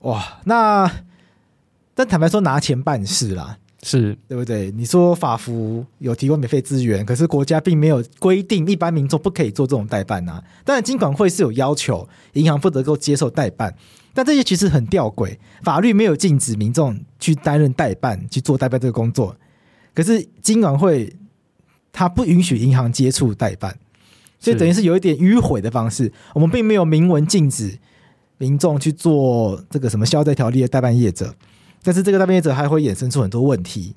[0.00, 0.90] 哇，那
[1.94, 4.70] 但坦白说，拿钱办事啦，是对不对？
[4.72, 10.42] 你说法服有提供免费资源，可是国家并没有规定一般民众不可以做这种代办呐。
[10.64, 13.76] 当然，金管会是有要求，银行不得够接受代办，
[14.14, 19.36] 但这些其实很吊诡，法律没有禁止民众去担任代办去做代办这个工作，
[19.92, 21.14] 可是金管会
[21.92, 23.76] 他不允许银行接触代办。
[24.42, 27.78] 所以等于是有一点迂回的方式，我们并没有明文禁止
[28.38, 31.32] 民众去做这个什么消灾条例的代办业者，
[31.84, 33.94] 但是这个代办业者还会衍生出很多问题，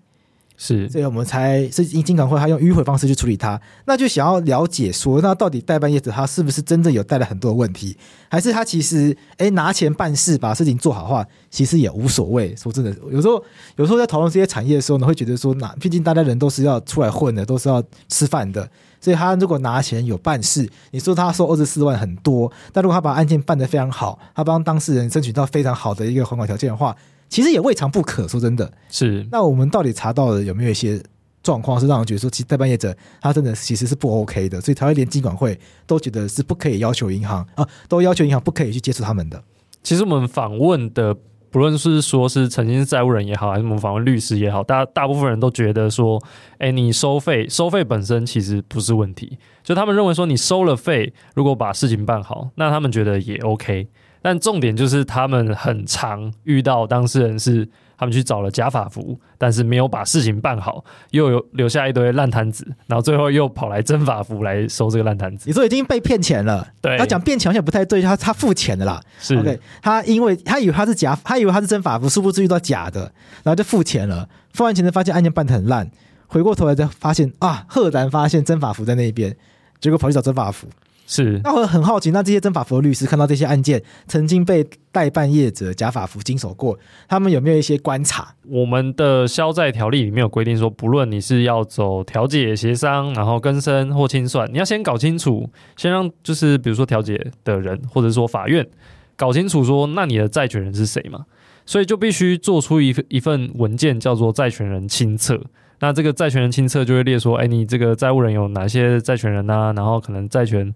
[0.57, 7.97] 是，所以我们才是金管会他用迂回方式去处理它，那就想要了解说，那到底代办业者他是不是真的有带来很多问题，
[8.29, 12.55] 还是他其实诶拿钱办事把事情做好的话，其实也无所谓。
[12.55, 13.43] 说真的，有时候
[13.75, 18.69] 有时候在讨论这些产业的时候呢，会觉得说，那毕竟大家人都是要出来混的，都是要吃饭的。
[19.01, 26.95] 所以他如果拿钱有办事，你说他收二十四万很多，但如果他把案件办得非常好，他帮当事人争取到非常好的一个还款条件的话，
[27.29, 28.27] 其实也未尝不可。
[28.27, 29.27] 说真的，是。
[29.31, 31.01] 那我们到底查到了有没有一些
[31.43, 34.59] 状况是让人觉得说，其实代办业者他真的其实是不 OK 的？
[34.61, 39.43] 所以才会连金管会都觉得是不可以要求银行啊，都要求银行不可以去接触他们的。
[39.83, 41.15] 其实我们访问的。
[41.51, 46.21] 不论是说是曾经是债务人也好，还是我们访问律师也好，大大部分人都觉得说，
[46.57, 53.87] 哎，你收费，收费本身其实不是问题，就他们认为说你收了费，如果把事情办好，那他们觉得也 OK。
[54.25, 57.69] 但重点就是他们很常遇到当事人是。
[57.97, 65.45] 他们去找了假法服，但是没有把事情办好，又有留下一堆烂摊子，然后最后又跑来真法服来收这个烂摊子。
[65.47, 69.57] 你说已经被骗钱了，对，他讲骗钱好像不太对，他他付钱的啦，是 OK。
[69.81, 73.03] 他因为他以为他是假，他以为他是真法服，殊不知遇到假的，
[73.43, 74.27] 然后就付钱了。
[74.51, 75.89] 付完钱才发现案件办得很烂，
[76.27, 79.33] 回过头来再发现啊，赫然发现真法服在那边，
[79.79, 80.67] 结果跑去找真法服。
[81.07, 86.77] 是，那我很好奇，那这些真法服的律师看到这些案件曾经被代办业者假法服经手过，
[87.07, 88.33] 他们有没有一些观察？
[88.47, 95.47] 我们的消债条例里面有规定说，不论你是要走调解协商，然后更生或清算，你要先搞清楚，
[95.77, 98.67] 先让就是比如说调解的人或者说法院
[99.15, 101.25] 搞清楚说，那你的债权人是谁嘛？
[101.67, 105.39] 所以就必须做出一份一份文件，叫做债权人清册。
[105.79, 109.73] 那这个债权人清册就会列说，哎，你这个债务人有哪些债权人啊？
[109.73, 110.73] 然后可能债权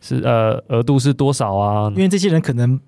[0.00, 1.90] 是呃额度是多少啊？
[1.90, 2.78] 因为这些人可能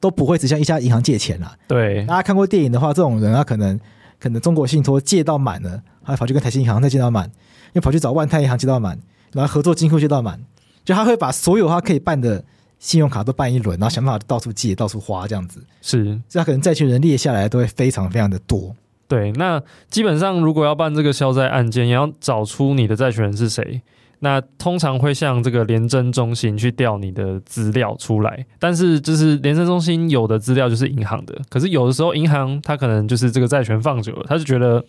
[0.00, 1.56] 都不会只向一家银行借钱啦。
[1.66, 3.78] 对，大家看过电影的话，这种人他可能
[4.20, 7.30] 可能中国信托借到满了，他跑去跟台新银行再借到满，
[7.72, 8.98] 又跑去找万泰银行借到满，
[9.32, 10.38] 然后合作金库借到满，
[10.84, 12.44] 就他会把所有他可以办的
[12.78, 15.64] 信用卡都办一轮，然后想办法到处借、到处花这样子。
[15.80, 18.76] 是，这他可能债权人列下来都会非常非常的多。
[19.08, 23.80] 对，那基本上如果要办这个消灾案件，也要找出你的债权人是谁。
[24.20, 34.84] 那通常会向这个廉政中心去调你的资料出来，但是就是廉政中心有的资料就是银行的，可是有的时候银行他可能就是这个债权放久了，他就觉得。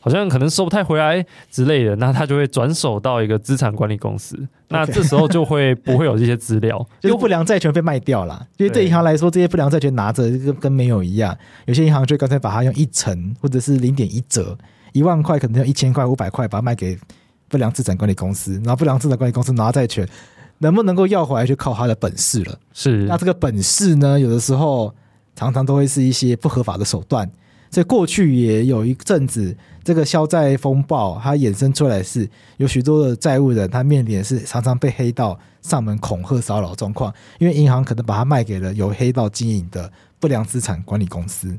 [0.00, 4.36] 好像可能收不太回来之类的，那他就会转手到一个资产管理公司，
[4.68, 8.46] 那这时候就会不会有这些资料， 就是不良债权被卖掉了。
[8.56, 11.36] 因为对银行来说，这些不良债权拿着跟跟没有一样。
[11.66, 14.56] 有些银行就刚才把它用一成或者是零点一折，
[14.92, 16.98] 一万块可能要一千块、五百块把它卖给
[17.48, 20.08] 不良资产管理公司，然后不良资产管理公司拿债权，
[20.58, 22.58] 能不能够要回来就靠他的本事了。
[22.72, 24.94] 是，那这个本事呢，有的时候。
[25.36, 27.26] 常常都会是一些不合法的手段。
[27.70, 41.56] 所以过去也有一阵子，这个消债风暴它衍生出来是有许多的债务人，他面临的是常常被黑道上门恐吓骚扰状况，因为银行可能把它卖给了有黑道经营的不良资产管理公司。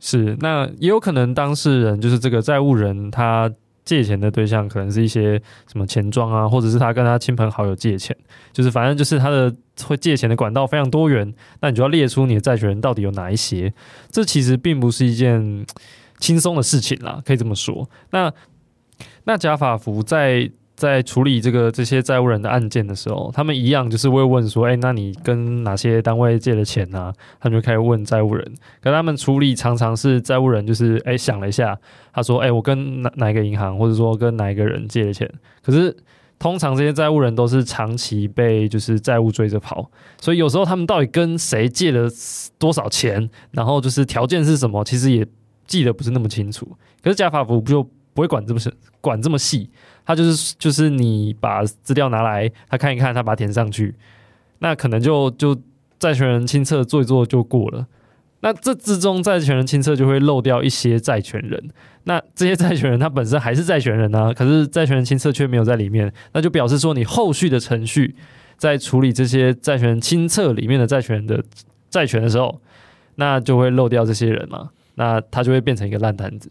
[0.00, 3.52] 是，那也有可能当事人就是这个债务人他。
[3.84, 8.14] 借钱的对象可能是一些什么钱庄啊，或者是他跟他亲朋好友借钱，
[8.52, 9.50] 就是反正就是他的
[9.86, 11.34] 会借钱的管道非常多元。
[11.60, 13.72] 那你就要列出你的债权人到底有哪一些，
[14.10, 15.64] 这其实并不是一件
[16.18, 17.88] 轻松的事情啦，可以这么说。
[18.10, 18.32] 那
[19.24, 20.50] 那贾法福在。
[20.78, 28.54] 在处理这个这些债务人的案件的时候，他们一样就是会问说：“哎，那你跟哪些单位借了钱呢？”他们就开始问债务人。
[28.80, 31.76] 可他们处理常常是债务人就是哎想了一下，
[32.12, 35.28] 他说：“哎，我跟哪哪一个银行，或者说跟哪一个人借了钱。”
[35.64, 35.96] 可是
[36.38, 42.08] 通常这些债务人都是长期被就是债务追着跑，所以有时候他们到底跟谁借了
[42.58, 45.26] 多少钱，然后就是条件是什么，其实也
[45.66, 46.64] 记得不是那么清楚。
[47.02, 47.82] 可是加法福就
[48.14, 49.68] 不会管这么细，管这么细。
[50.04, 53.94] 他就是就是你把资料拿来，他看一看，他把它填上去，
[54.60, 55.54] 那可能就就
[55.98, 57.86] 债权人清册做一做就过了。
[58.40, 61.70] 那这之中债权人清册就会漏掉一些债权人，
[62.04, 68.14] 那这些债权人他本身还是债权人啊，可是债权人清册却没有在里面，那就表示说你后续的程序
[68.56, 71.42] 在处理这些债权人清册里面的债权人的
[71.90, 72.60] 债权的时候，
[73.16, 76.50] 那就会漏掉这些人嘛，那他就会变成一个烂摊子。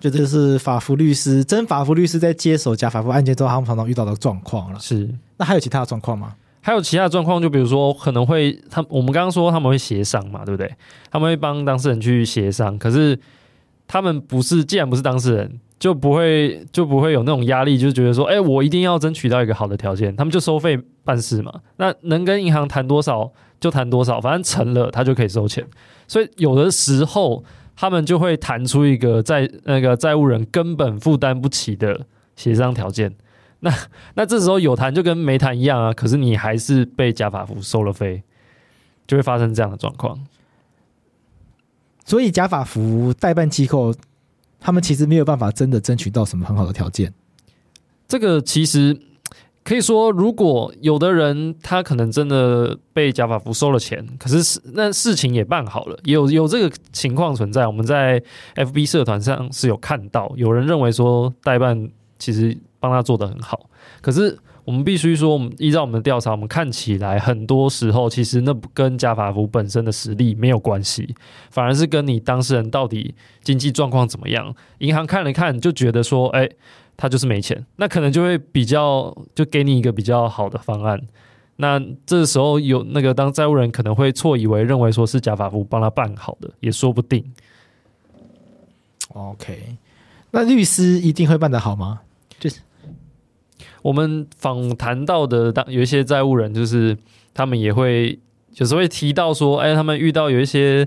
[0.00, 4.80] 就这是法服律师，真法服律师在接手假法服案件之后，他们常常遇到的状况了。
[4.80, 6.34] 是，那还有其他的状况吗？
[6.62, 10.72] 还有其他状况，就比如说可能会他，我们刚刚说他们会协商嘛，对不对？
[11.10, 13.18] 他们会帮当事人去协商，可是
[13.86, 21.52] 他们不是，既然不是当事人，就不会就不会有那种压力，就觉得说，哎，我一定要争取到一个好的条件，他们就收费办事嘛。
[21.76, 25.66] 那能跟银行谈多少就谈多少，反正成了他就可以收钱。
[26.06, 27.44] 所以有的时候。
[27.74, 32.06] 他们就会谈出一个债那个债务人根本负担不起的
[32.36, 33.12] 协商条件，
[33.62, 33.72] 那
[34.14, 35.92] 那这时候有谈就跟没谈一样啊。
[35.92, 38.22] 可是你还是被假法服收了费，
[39.06, 40.18] 就会发生这样的状况。
[42.04, 43.94] 所以假法服代办机构，
[44.60, 47.12] 他们其实没有办法真的争取到什么很好的条件。
[48.06, 49.00] 这个其实。
[49.64, 57.64] 可以说，如果有的人他可能真的被假法服收了钱，可是那事情也办好了，有有这个情况存在。
[57.64, 58.20] 我们在
[58.56, 61.88] FB 社团上是有看到，有人认为说代办
[62.18, 63.70] 其实帮他做得很好，
[64.00, 71.14] 可是我们必须说，我们依照我们的调查，我们看起来很多时候其实那跟假法福本身的实力没有关系，
[71.50, 74.54] 反而是跟你当事人到底经济状况怎么样。
[74.78, 76.48] 银行看了看就觉得说，哎。
[76.94, 81.00] 他就是没钱，那可能就会比较就给你一个比较好的方案。
[81.56, 87.24] 那这时候有那个当债务人可能会错以为认为说是假法福帮他办好的，也说不定。
[89.08, 89.76] OK，
[90.32, 92.02] 那律师一定会办得好吗？
[92.38, 92.60] 就是
[93.82, 96.96] 我们访谈到的，当有一些债务人，就是
[97.34, 98.18] 他们也会
[98.56, 100.86] 有时会提到说，哎，他们遇到有一些。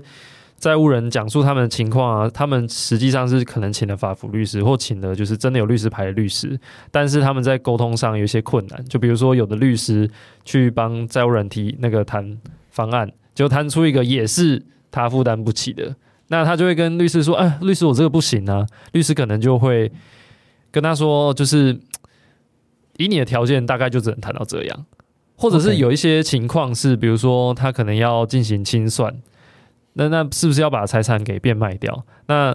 [0.58, 6.58] 债务人讲述他们的情况啊，他们实际上是可能请了法服律师，或请了就是真的有律师牌的律师，
[6.90, 8.84] 但是他们在沟通上有一些困难。
[8.86, 10.10] 就比如说，有的律师
[10.46, 12.38] 去帮债务人提那个谈
[12.70, 15.94] 方案，就谈出一个也是他负担不起的，
[16.28, 19.92] 那他就会跟律师说：“哎，律师，我这个不行啊。”律师可能就会
[20.70, 21.78] 跟他说：“就是
[22.98, 24.86] 以你的条件，大概就只能谈到这样。”
[25.38, 29.14] 或者是有一些情况是，比如说他可能要进行清算。
[29.98, 32.04] 那那是不是要把财产给变卖掉？
[32.26, 32.54] 那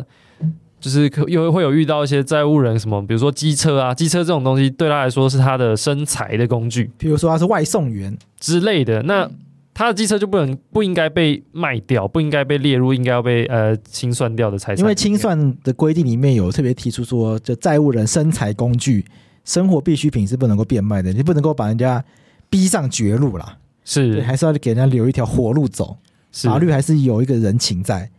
[0.79, 9.03] 就是可又会有遇到一些债务人什么，比如说机车啊，机车这种东西对他来说是他的生财的工具，比如说他是外送员之类的。
[9.03, 9.29] 那
[9.73, 14.79] 他的机车就不能不应该被卖掉，不应该被列入应该要被呃清算掉的财产。
[14.79, 19.05] 因为清算的规定里面有特别提出说，就债务人生财工具、
[19.45, 22.03] 生活必需品是不能够变卖的，你不能够把人家
[22.49, 25.97] 逼上绝路啦，是还是要给人家留一条活路走。
[26.31, 28.09] 法律还是有一个人情在，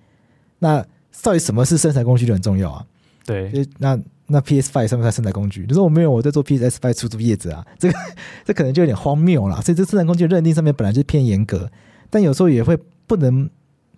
[0.58, 0.84] 那
[1.22, 2.84] 到底什么是生产工具就很重要啊。
[3.24, 5.64] 对，那那 PS Five 算不算生产工具？
[5.66, 7.98] 你说我没有，我在做 PS Five 出租业者啊，这个
[8.44, 9.62] 这可能就有点荒谬了。
[9.62, 11.70] 所以这生产工具认定上面本来就偏严格，
[12.10, 13.48] 但有时候也会不能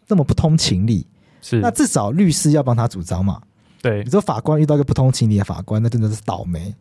[0.06, 1.04] 那么不通情理。
[1.42, 3.40] 是，那至少律师要帮他主张嘛。
[3.82, 6.72] 对，你说法官遇到一个不通情理的法官，那真的是倒霉。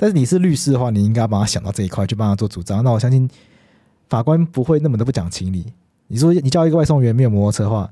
[0.00, 2.82] 但是你是律师的话，你应该要帮他想到这一块，去帮他做主张。
[2.82, 3.28] 那我相信
[4.08, 5.66] 法官不会那么的不讲情理。
[6.06, 7.90] 你说你叫一个外送员没有摩托车的话，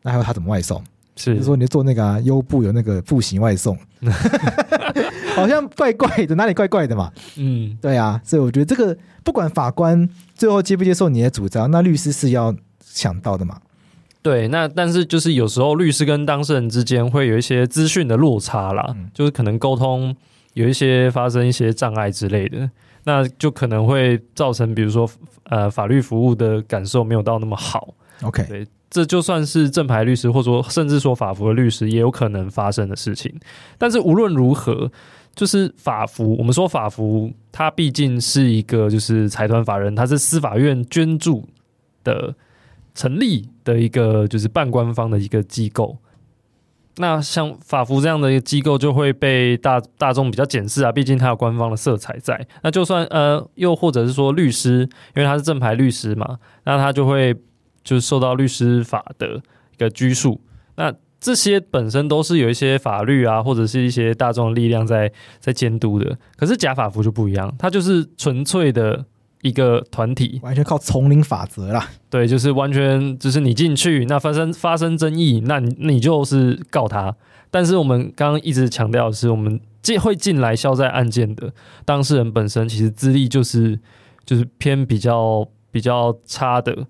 [0.00, 0.82] 那还有他怎么外送？
[1.16, 3.76] 是，就是说你就做那个啊，优步有那个步行外送，
[5.36, 7.12] 好像怪怪的，哪里怪怪的嘛？
[7.36, 13.60] 嗯，对啊，所以我觉得这个不管法官最后接不接受你的主张，那律师是要想到的嘛。
[14.22, 20.16] 对，那但是就是有时候律师跟当事人之间会有一些资讯的落差啦，嗯、就是可能沟通
[20.54, 22.68] 有一些发生一些障碍之类的，
[23.04, 25.08] 那就可能会造成比如说
[25.44, 27.94] 呃法律服务的感受没有到那么好。
[28.22, 33.32] OK，对，这就算是正牌律师或者说甚至说法服的律师也有可能发生的事情。
[33.76, 34.90] 但是无论如何，
[35.34, 41.46] 就是法服，我们说法服，它毕竟是一个就是财团法人，它是司法院捐助
[42.02, 42.34] 的。
[42.96, 45.98] 成立的一个就是半官方的一个机构，
[46.96, 52.46] 那像法服这样的一个机构就会被大大众比较检视啊，毕竟它有官方的色彩在。
[52.62, 57.34] 那就算呃，又或者是说律师，因为他是正牌律师嘛，那他就会
[57.82, 59.36] 就是受到律师法的
[59.72, 60.40] 一个拘束。
[60.76, 66.16] 那这些本身都是有一些法律啊，或者是一些大众力量在在监督的。
[66.36, 69.04] 可是假法服就不一样，它就是纯粹的。
[69.44, 77.14] 一个团体完全靠丛林法则啦，对，就是完全就是你进去，那发生发生争议，那你你就是告他。
[77.50, 81.52] 但是我们刚刚一直强调的是，我们进会进来消债案件的
[81.84, 83.78] 当事人本身，其实资历就是
[84.24, 86.86] 就是偏比较比较差的。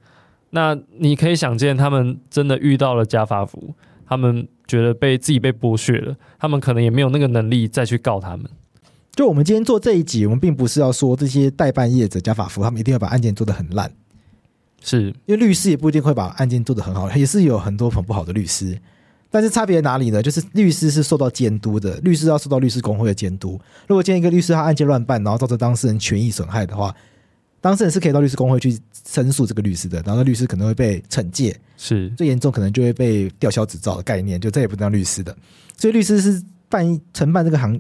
[0.51, 3.75] 那你可以想见，他们真的遇到了加法服，
[4.07, 8.47] 他们觉得被自己被剥削了，他们可能也没有那个能力再去告他们。
[9.15, 13.91] 就我们今天做这一集，我们并不是要说这些代办业者、假法服，他们一定要把案件做得很烂，
[14.83, 18.77] 是因为律师也不一定会把案件做得很好，也是有很多很不好的律师。
[19.31, 20.23] 但是差别在哪里呢？
[20.23, 23.61] 就是律师是受到监督的，律师要受到律师工会的监督。
[23.87, 26.95] 如果今天一个律师他案件乱办，然后造成当事人权益损害的话，
[27.61, 35.37] 当事人是可以到律师工会去申诉这个律师的，然后律师可能会被惩戒，是最严重可能就会被吊销执照的概念，就再也不当律师的。
[35.77, 36.43] 所以律师是。
[36.69, 37.79] 办承办这个行，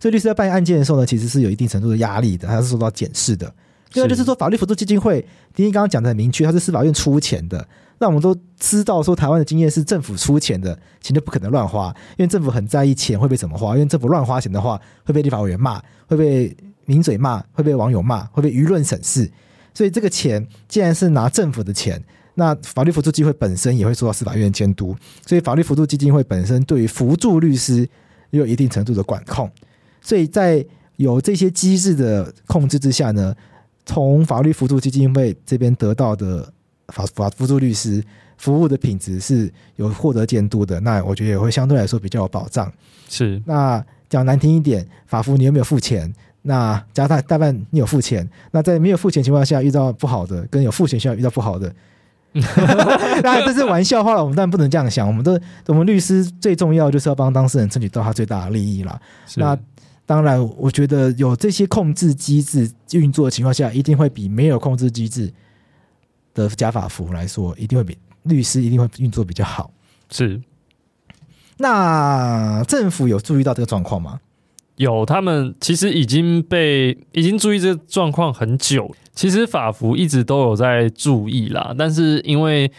[0.00, 3.52] 所以律师在办案件的时候呢，其实是有一定程度的压力的，他是受到检视的。
[3.94, 5.24] 另外就是说，法律辅助基金会，
[5.54, 7.66] 丁一刚刚讲的很明确，它是司法院出钱的。
[7.98, 16.56] 那我们都知道说，台湾的经验是政府出钱的钱就不可能乱花，因为政府很在意钱会被怎么花，因为政府乱花钱的话会被立法委员骂，会被
[16.86, 19.30] 名嘴骂，会被网友骂，会被舆论审视。
[19.74, 22.02] 所以这个钱既然是拿政府的钱。
[22.34, 27.86] 那法律辅助基金会本身也会受到司法院监督，所以法律辅助基金会本身对于辅助律师
[28.32, 29.48] 也有一定程度的管控，
[30.00, 30.64] 所以在
[30.96, 33.34] 有这些机制的控制之下呢，
[33.86, 36.52] 从法律辅助基金会这边得到的
[36.88, 38.02] 法法辅助律师
[38.38, 42.72] 服务的品质是有获得监督的，那我觉得也会相对来说比较有保障。
[43.08, 46.12] 是，那讲难听一点，法服你有没有付钱？
[46.42, 48.28] 那加大大半你有付钱？
[48.50, 51.72] 那在没有付钱情况下遇到不好的，跟有付钱需要遇到不好的。
[53.22, 55.06] 当然这是玩笑话了，我们当然不能这样想。
[55.06, 59.00] 我们都我们律师最重要就是要帮当事人争取到他最大的利益了。
[59.36, 59.56] 那
[60.06, 65.32] 当然，我觉得有这些控制机制运作的情况下，一定会比没有控制机制
[66.34, 69.70] 的假法服来说，一定会比律师一定会运作比较好。
[70.10, 70.40] 是。
[71.58, 74.18] 那政府有注意到这个状况吗？
[74.82, 78.94] 有，他们其实已经被已经注意这状况很久。
[79.14, 82.70] 其实法服一直都有在注意啦，但是因为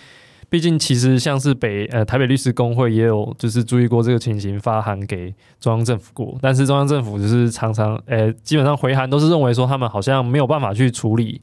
[0.49, 11.41] 毕竟其实像是北呃台北律师公会也有就是注意过这个情形，发函给中央政府过，但是中央政府就是常常呃基本上回函都是认为说他们好像没有办法去处理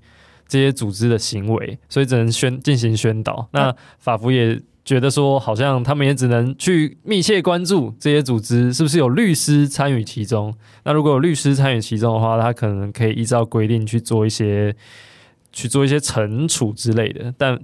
[0.48, 3.48] 这些组织的行为，所以只能宣进行宣导。
[3.52, 4.60] 那法服也。
[4.84, 10.52] 觉得说，好像他们也只能去密切关注这些组织是不是有律师参与其中。
[10.84, 14.74] 那如果有律师参与其中的话，他可能可以依照规定去做一些
[15.52, 17.32] 去做一些惩处之类的。
[17.36, 17.60] 但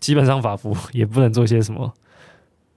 [0.00, 1.94] 基本上法服也不能做些什么。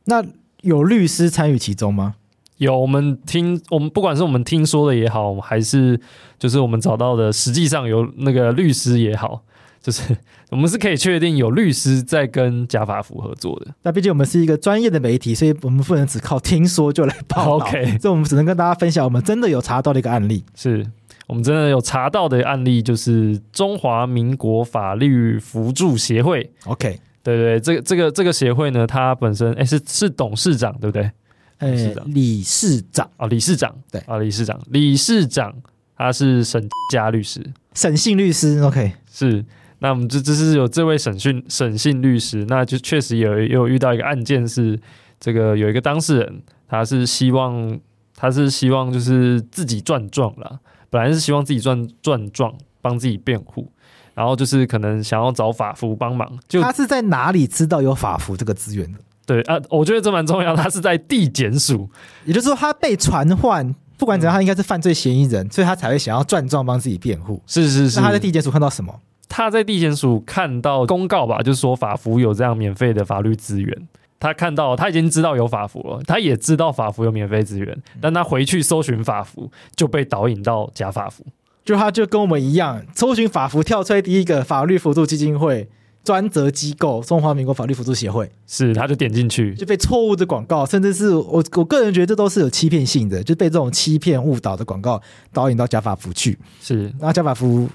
[0.06, 0.24] 那
[0.62, 2.16] 有律师参与其中吗？
[2.58, 6.00] 有，我们听我们不管是我们听说的也好，还是
[6.40, 9.42] 就是我们找到的，实际上有那个律师也好。
[9.86, 10.18] 就是
[10.50, 13.68] 我们是可以确定有律师在跟假法服合作的。
[13.84, 17.68] 那毕竟我们是一个专业的媒体，所以我们不能只靠听说就来报道。
[17.68, 20.44] OK， 所以我们只能跟大家分享我们真的有查到的一个案例。
[20.56, 20.84] 是
[21.28, 26.52] 我们真的有查到的案例，就是中华民国法律辅助协会。
[26.66, 31.12] OK，对对，这个这个这个协会呢，它本身哎是是董事长对不对？
[31.60, 35.54] 哎，理事长啊，理事长对啊，理事长，理事长
[35.96, 37.40] 他是沈家律师，
[37.76, 38.60] 沈姓律师。
[38.62, 39.46] OK，是。
[39.80, 44.80] 那我们这这是有这位审讯审讯律师，那就确实有有遇到一个案件是
[45.20, 47.80] 这个有一个当事人，他是希望
[48.16, 50.60] 他是希望就是自己赚状啦，
[50.90, 53.70] 本来是希望自己赚赚状帮自己辩护，
[54.14, 56.40] 然后就是可能想要找法服帮忙。
[56.48, 59.00] 就他是在哪里知道有法服这个资源的？
[59.26, 60.56] 对啊，我觉得这蛮重要。
[60.56, 61.90] 他是在地检署，
[62.26, 67.42] 也就是说他被传唤，不管怎样，他应该是犯罪嫌疑人，所以他才会想要转状帮自己辩护。
[67.48, 68.94] 是是是，那他在地检署看到什么？
[69.28, 73.88] 他在地检署看到公告吧，就是说法服有这样免费的法律资源。
[74.18, 81.24] 他看到他已经知道有法服了，他也知道法服有免费资源，但他回去搜寻法服就被导引到假法服。
[81.64, 85.68] 就他就跟我们一样，搜寻法服跳出来第一个法律辅助基金会
[86.04, 95.02] 专责机构中华民国法律辅助协会，是他就点进去就被错误的广告，甚至是我我个人觉得这都是有欺骗性的，就被这种欺骗误导的广告
[95.34, 96.38] 导引到假法服去。
[96.62, 97.68] 是，那假法服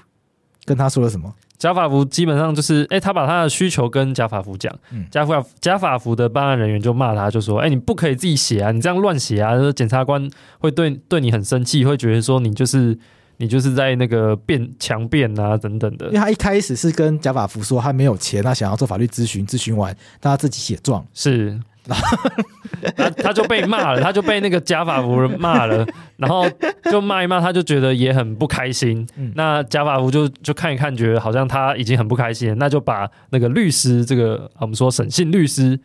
[0.65, 1.33] 跟他说了什么？
[1.57, 4.73] 贾法福基本上就是，哎、欸，他把他的需求跟贾法福讲，
[5.11, 12.97] 假法贾法福的办案人员就骂他，就说，哎、欸，你不可以自己写啊，你这样乱写啊，检察官会对对你很生气，会觉得说你就是
[13.37, 16.07] 你就是在那个辩强辩啊等等的。
[16.07, 21.59] 因为他一开始是跟贾法福说他没有钱，他想要做法律咨询，咨询完他自己写状是。
[22.95, 25.85] 他他就被骂了，他就被那个假法服骂了，
[26.17, 26.45] 然后
[26.91, 29.05] 就骂一骂，他就觉得也很不开心。
[29.17, 35.79] 嗯、那假法服就就看一看，觉得好像他已经很不开心了，那就把那个律师这个我们说审讯律师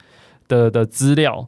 [0.49, 1.47] 的的资料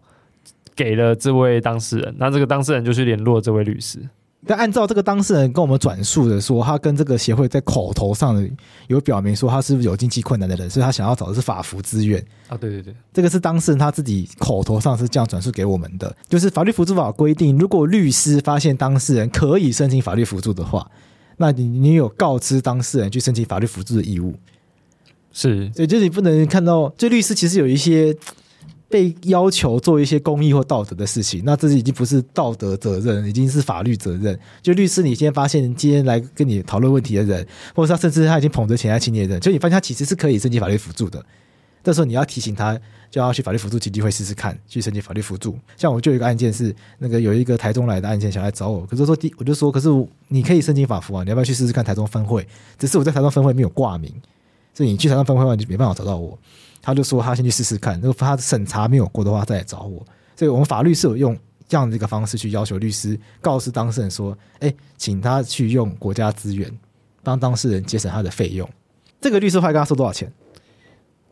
[0.75, 4.01] 给了这位当事人，那这个当事人就去联络这位律师。
[4.47, 8.49] 但按照这个当事人跟我们转述的说，他跟这个协会在口头上
[8.86, 12.57] 有表明说他是不是有经济困难的人，所以他想要找的是法服资源啊。
[12.57, 20.89] 对对对，这个是当事人他自己口头上是这样转述给我们的，就是法律辅助法规定，如果律师发现当事人可以申请法律辅助的话，
[21.39, 24.34] 那你你有告知当事人去申请法律辅助的义务。
[25.32, 28.16] 是，所以就是你不能看到，这律师其实有一些。
[28.89, 34.39] 被要求做一些公益或道德的事情，那这是已经不是道德责任，已经是法律责任。
[34.62, 41.22] 就律师，你今天发现今天来跟你讨论问题的人，或者他甚至他已经捧着钱来请你的人，就你发现他其实是可以申请法律辅助的，
[41.84, 42.80] 这时候你要提醒他，
[43.11, 45.59] 就要去法律辅助基金会试试看，去申请法律辅助。
[45.76, 49.89] 像我就有一个案件是，那个有一个台中来的案件想来找我，可是说第我就说，可是
[50.28, 52.47] 你可以申请法服啊，你要不要去试试看台中分会？
[52.78, 54.11] 只是我在台中分会没有挂名，
[54.72, 56.39] 所以你去台中分会的话，你就没办法找到我。
[56.83, 60.05] 他就说他先去试试看，如果他审查没有过的话，再来找我。
[60.37, 61.37] 所以我们法律是有用
[61.68, 66.70] 这样的一个方式去要求律师告诉当事人说：“哎，请他去用国家资源
[67.22, 68.68] 帮当事人节省他的费用。”
[69.20, 70.33] 这个律师会跟他收多少钱？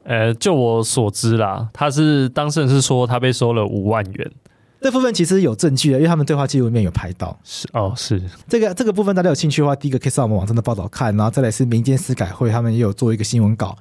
[0.02, 4.32] 呃，就我所知啦，他是当事人是说他被收了五万元。
[4.80, 7.36] 这部分其实有证据的，因为他们对话记录里面有拍到。
[7.42, 13.76] 是哦，是这个这个部分，大家有兴趣的话，第一个可以上我们网站的报道看，然后再来是民间司改会，他们也有做一个新闻稿。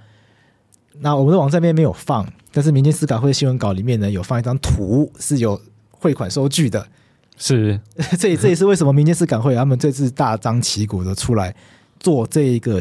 [1.00, 5.60] 那我们的网站里面没有放，但是民间司改会新闻稿里面呢，有放一张图，是有
[5.92, 6.88] 汇款收据的。
[7.38, 7.80] 是，
[8.18, 11.54] 这也这也是为什么民间司改会他们这次大张旗鼓的出来
[12.00, 12.80] 做这一个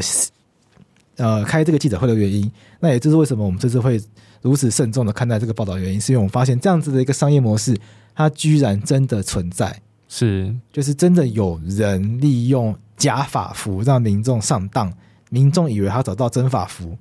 [1.17, 2.49] 呃开这个记者会的原因。
[2.79, 4.01] 那也就是为什么我们这次会
[4.41, 7.75] 如此慎重的看待这个报道原因，是因为我们发现这样子的一个商业模式，
[8.15, 9.81] 它居然真的存在。
[10.07, 14.93] 是，就是真的有人利用假法服让民众上当，
[15.29, 16.97] 民众以为他找到真法服。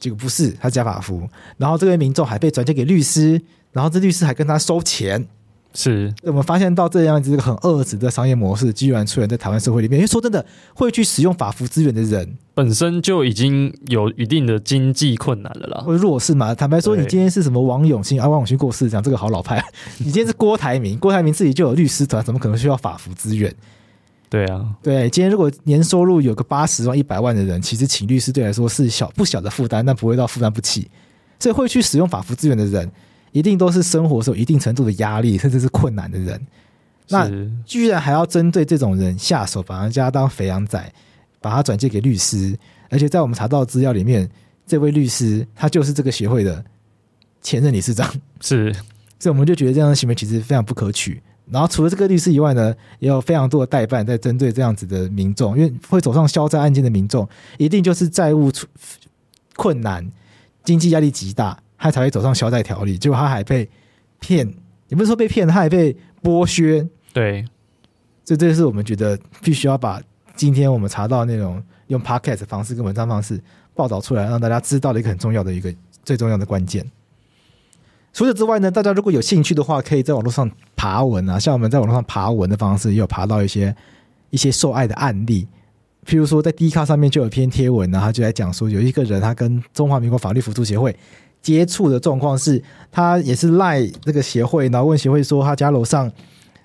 [0.00, 1.28] 这个不是他假法服，
[1.58, 3.40] 然后这位民众还被转接给律师，
[3.70, 5.24] 然后这律师还跟他收钱，
[5.74, 9.98] 是我们发现到这样子一个很恶质的商业模式，居然出现在台湾社会里面。
[9.98, 10.44] 因为说真的，
[10.74, 16.54] 会去使用法服资源的人，本身就已经有一定的经济困难了啦，或者弱势嘛。
[16.54, 18.26] 坦白说，你今天是什么王永庆啊？
[18.26, 19.62] 王永庆过世，讲这个好老派。
[19.98, 23.54] 你今天是郭台铭，郭台铭自己就有律师团，怎么可能需要法服资源？
[24.30, 30.88] 对啊，对，今天如果年收入有个八十万、一百万的人，其实请律师对来说是小不小的负担，但不会到负担不起。
[31.40, 32.88] 所以会去使用法服资源的人，
[33.32, 36.40] 一定都是生活是有一定程度的压力，甚至是困难的人。
[37.08, 37.28] 那
[37.64, 40.92] 居然还要针对这种人下手，把人家当肥羊仔，
[41.40, 42.56] 把他转借给律师，
[42.88, 44.30] 而且在我们查到的资料里面，
[44.64, 46.64] 这位律师他就是这个协会的
[47.42, 48.08] 前任理事长，
[48.40, 48.72] 是，
[49.18, 51.20] 所以我们就觉得这样的行为其实非常不可取。
[51.52, 57.28] 然后除了这个律师以外呢，也有非常多的代办在针对这样子的民众，因为会走上消灾案件的民众，
[57.58, 58.50] 一定就是债务
[59.56, 60.10] 困难、
[60.64, 62.96] 经济压力极大，他才会走上消灾条例。
[62.96, 63.68] 结果他还被
[64.20, 64.46] 骗，
[64.88, 66.86] 也不是说被骗，他还被剥削。
[67.12, 67.44] 对，
[68.24, 70.00] 这这是我们觉得必须要把
[70.36, 73.40] 今天我们查到的内容用 podcast 方式跟文章方式
[73.74, 75.74] 报道出来，让大家知道的一个很重要的一个
[76.04, 76.88] 最重要的关键。
[78.12, 83.74] 除此之外呢，大家如果有兴趣的话，可以在网络上爬文啊，像我们在网络上爬文的方式，也有爬到一些
[84.30, 85.46] 一些受爱的案例。
[86.06, 90.96] 譬如说，在 D 卡上面就有篇贴文呢，他就在讲说，有一个人他跟中华民国法律辅助协会
[91.40, 96.10] 接触的状况是，他也是赖这个协会，然后问协会说，他家楼上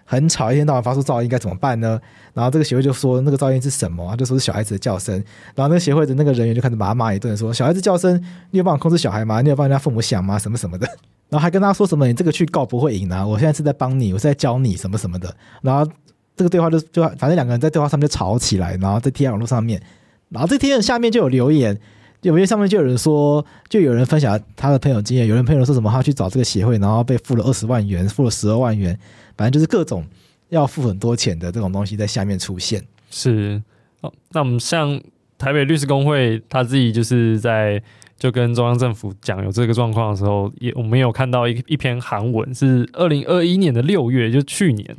[0.05, 1.99] 很吵，一天到晚发出噪音，该怎么办呢？
[2.33, 4.15] 然后这个协会就说，那个噪音是什么？
[4.15, 5.15] 就说是小孩子的叫声。
[5.55, 8.15] 然后那个协会的那个人员就开始把他骂一顿，说小孩子叫声，
[8.51, 9.41] 你有办法控制小孩吗？
[9.41, 10.37] 你有帮人家父母想吗？
[10.37, 10.87] 什么什么的。
[11.27, 12.05] 然后还跟他说什么？
[12.05, 13.25] 你这个去告不会赢啊！
[13.25, 15.35] 我现在是在帮你，我是在教你什么什么的。
[15.61, 15.91] 然后
[16.35, 19.81] 这个对话就就反正两个人在对话上面就吵起来，然后在贴在网络上面，
[20.29, 21.75] 然后这天下面就有留言，
[22.21, 28.97] 有些上面就有人说，就有人分享他的朋友经验，有人朋友说什么他去找这个协会，然后被付了二十万元，付了十二万元，
[29.37, 30.05] 反正就是各种
[30.49, 32.83] 要付很多钱的这种东西在下面出现。
[33.09, 33.61] 是，
[34.01, 35.01] 哦，那我们像
[35.37, 37.81] 台北律师公会，他自己就是在
[38.17, 44.97] 就跟中央政府讲有这个状况的时候，也我们有看到一一篇韩文，是二零二一年的六月，就去年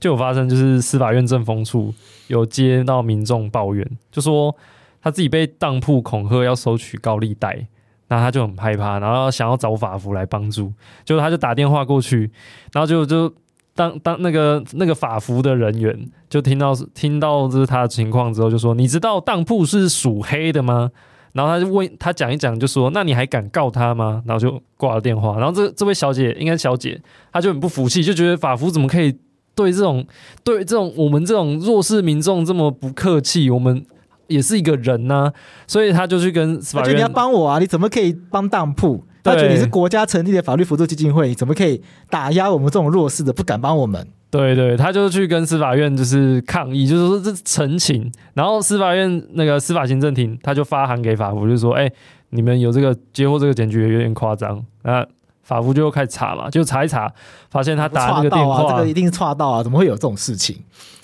[0.00, 1.94] 就有发生，就是司法院政风处
[2.28, 4.54] 有接到民众抱怨，就说
[5.00, 7.66] 他自己被当铺恐吓要收取高利贷，
[8.08, 10.72] 那他就很害怕，然后想要找法服来帮助，
[11.04, 12.30] 结果他就打电话过去，
[12.72, 13.32] 然后就就。
[13.74, 15.98] 当当那个那个法服的人员
[16.28, 20.90] 就听到听到这是他的情况之后，就说：“你知道当铺是属黑的吗？”
[21.32, 25.38] 然后他就问他讲一讲，就说：“那你还敢告他吗？”然后就挂了电话。
[25.38, 27.00] 然后这这位小姐应该小姐，
[27.32, 29.16] 她就很不服气，就觉得法服怎么可以
[29.54, 30.06] 对这种
[30.44, 33.48] 对这种我们这种弱势民众这么不客气？
[33.48, 33.82] 我们
[34.26, 35.32] 也是一个人呐、啊，
[35.66, 37.58] 所以他就去跟法院，你要帮我啊！
[37.58, 39.02] 你怎么可以帮当铺？
[39.22, 44.06] 他觉得你是国家成立的法律辅助基金会，你怎么可以打压我们这种弱势的，不敢帮我们？
[44.30, 51.92] 对对，他就去跟司法院就是抗议，就是说这陈情，然后司法院那个司法行政庭他就发函给法务，就说：“哎，
[52.30, 55.06] 你们有这个接获这个检举有点夸张。”那
[55.42, 57.12] 法务就开始查嘛，就查一查，
[57.50, 60.56] 发现他打那个电话，这个一定是错到啊，怎么会有这种事情？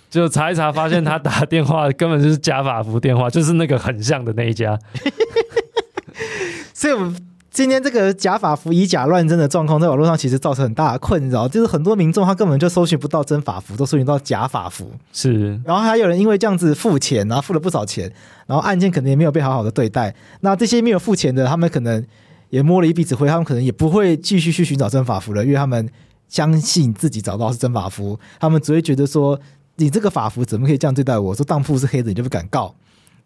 [0.09, 4.79] 就查一查，发现他打电话根本就是假法服电话，就是那个很像的那一家，
[6.73, 7.15] 所以我们。
[7.59, 14.93] 今天这个假法服以假乱真的状况，在网络上其实造成很大的困扰，就是很多民众他根本就搜寻不到真法服，都搜寻到假法服。
[15.13, 18.13] 是，然后还有人因为这样子付钱，然后付了不少钱，
[18.47, 20.15] 然后案件可能也没有被好好的对待。
[20.43, 22.07] 那这些没有付钱的，他们可能
[22.51, 25.91] 也摸了一鼻子灰，他们可能也不会继续去寻找真法服了，因为他们
[26.29, 29.37] 相信自己找到是真法服，他们只会觉得说，
[29.79, 31.35] 你这个法服怎么可以这样对待我？
[31.35, 32.73] 说当铺是黑的，你就不敢告。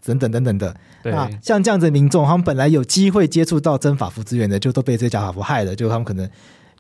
[0.04, 6.28] 等等等等的，对啊，像这样子的民众，他们本来有机会接触到真法服资源的，就都被这些假法服害了，就他们可能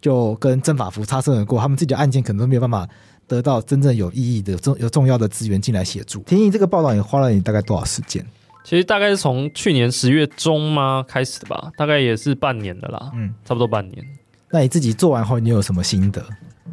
[0.00, 2.88] 就跟真法服擦身而过，他们自己的案件可能都没有办法
[3.28, 6.20] 得到真正有意义的、重有重要的资源进来协助。
[6.22, 8.24] 婷宜这个报道也花了你大概多少时间？
[8.64, 14.04] 其实大概是从去年十月中吗开始的吧，大概也是半年的啦，嗯，差不多半年。
[14.50, 16.24] 那你自己做完后，你有什么心得？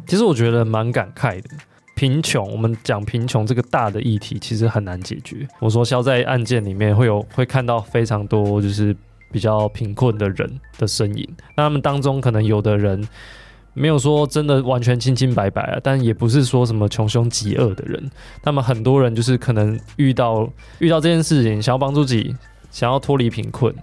[0.06, 1.48] 其实我觉得蛮感慨的。
[2.00, 5.46] 贫穷，我们讲贫穷这个大的议题，其实很难解决。
[5.58, 8.96] 我说消在案件里面会有会看到非常多就是
[9.30, 13.06] 比较贫困的人的身影，那他们当中可能有的人
[13.74, 18.10] 没有说真的完全清清白白啊，但也不是说什么穷凶极恶的人。
[18.42, 22.34] 那么很多人就是可能遇到遇到这件事情，想要帮助自己，
[22.70, 23.74] 想要脱离贫困，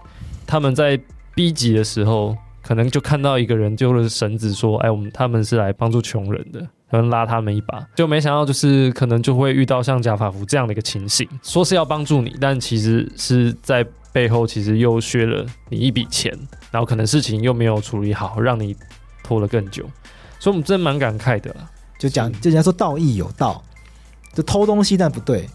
[0.48, 1.00] 他们在
[1.36, 16.32] 逼急的时候，可能就看到一个人揪了绳子说：“哎，我们他们是来帮助穷人的。”可能拉他们一把，就没想到就是可能就会遇到像贾法福这样的一个情形，说是要帮助你，但其实是在背后其实又削了你一笔钱，
[16.72, 18.76] 然后可能事情又没有处理好，让你
[19.24, 19.84] 拖了更久，
[20.40, 21.54] 所以我们真蛮感慨的。
[22.00, 23.64] 就讲，就人家说道义有道，
[24.34, 25.50] 就偷东西但不对，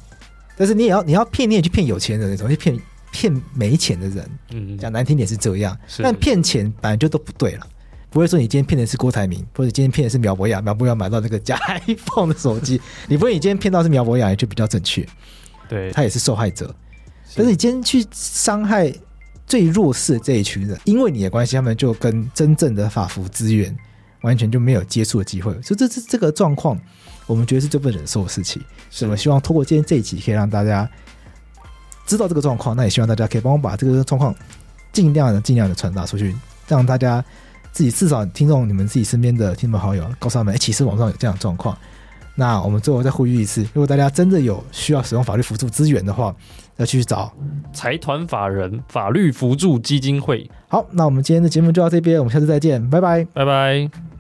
[0.56, 2.76] 但是你也要你要骗，你也去骗有钱人那种，去骗
[3.12, 4.30] 骗没钱的人。
[4.50, 7.66] 嗯，讲难听点是这样，但骗钱本来就都不对了。
[8.12, 11.58] 不会说你今天骗的是郭台铭，或者今天骗的是苗博雅，苗博雅买到那个假
[11.88, 15.04] iPhone 的手机，你不会你今天骗到是苗博雅，就比较正确。
[15.66, 16.66] 对，他也是受害者，
[17.26, 18.92] 是但是你今天去伤害
[19.46, 23.74] 最弱势的这一群人，因为你的关系，他们就跟真正的法服资源
[24.20, 25.50] 完全就没有接触的机会。
[25.62, 26.78] 所以这这这个状况，
[27.26, 28.62] 我们觉得是最不忍受的事情。
[28.90, 30.86] 所以我希望通过今天这一集，可以让大家
[32.06, 32.76] 知道这个状况。
[32.76, 34.34] 那也希望大家可以帮我把这个状况
[34.92, 36.36] 尽量的尽量的传达出去，
[36.68, 37.24] 让大家。
[37.72, 41.76] 自己至少听众，你们自己身边的亲朋好友，告诉他们，哎，其实网上有这样的状况。
[42.34, 46.34] 那我们最后再呼吁一次，如果大家真的有需要使用法律辅助资源的话，
[46.76, 47.30] 要去找
[47.72, 50.50] 财团法人法律辅助基金会。
[50.68, 54.11] 好，那我们今天的节目就到这边，我们下次再见，拜拜，拜拜。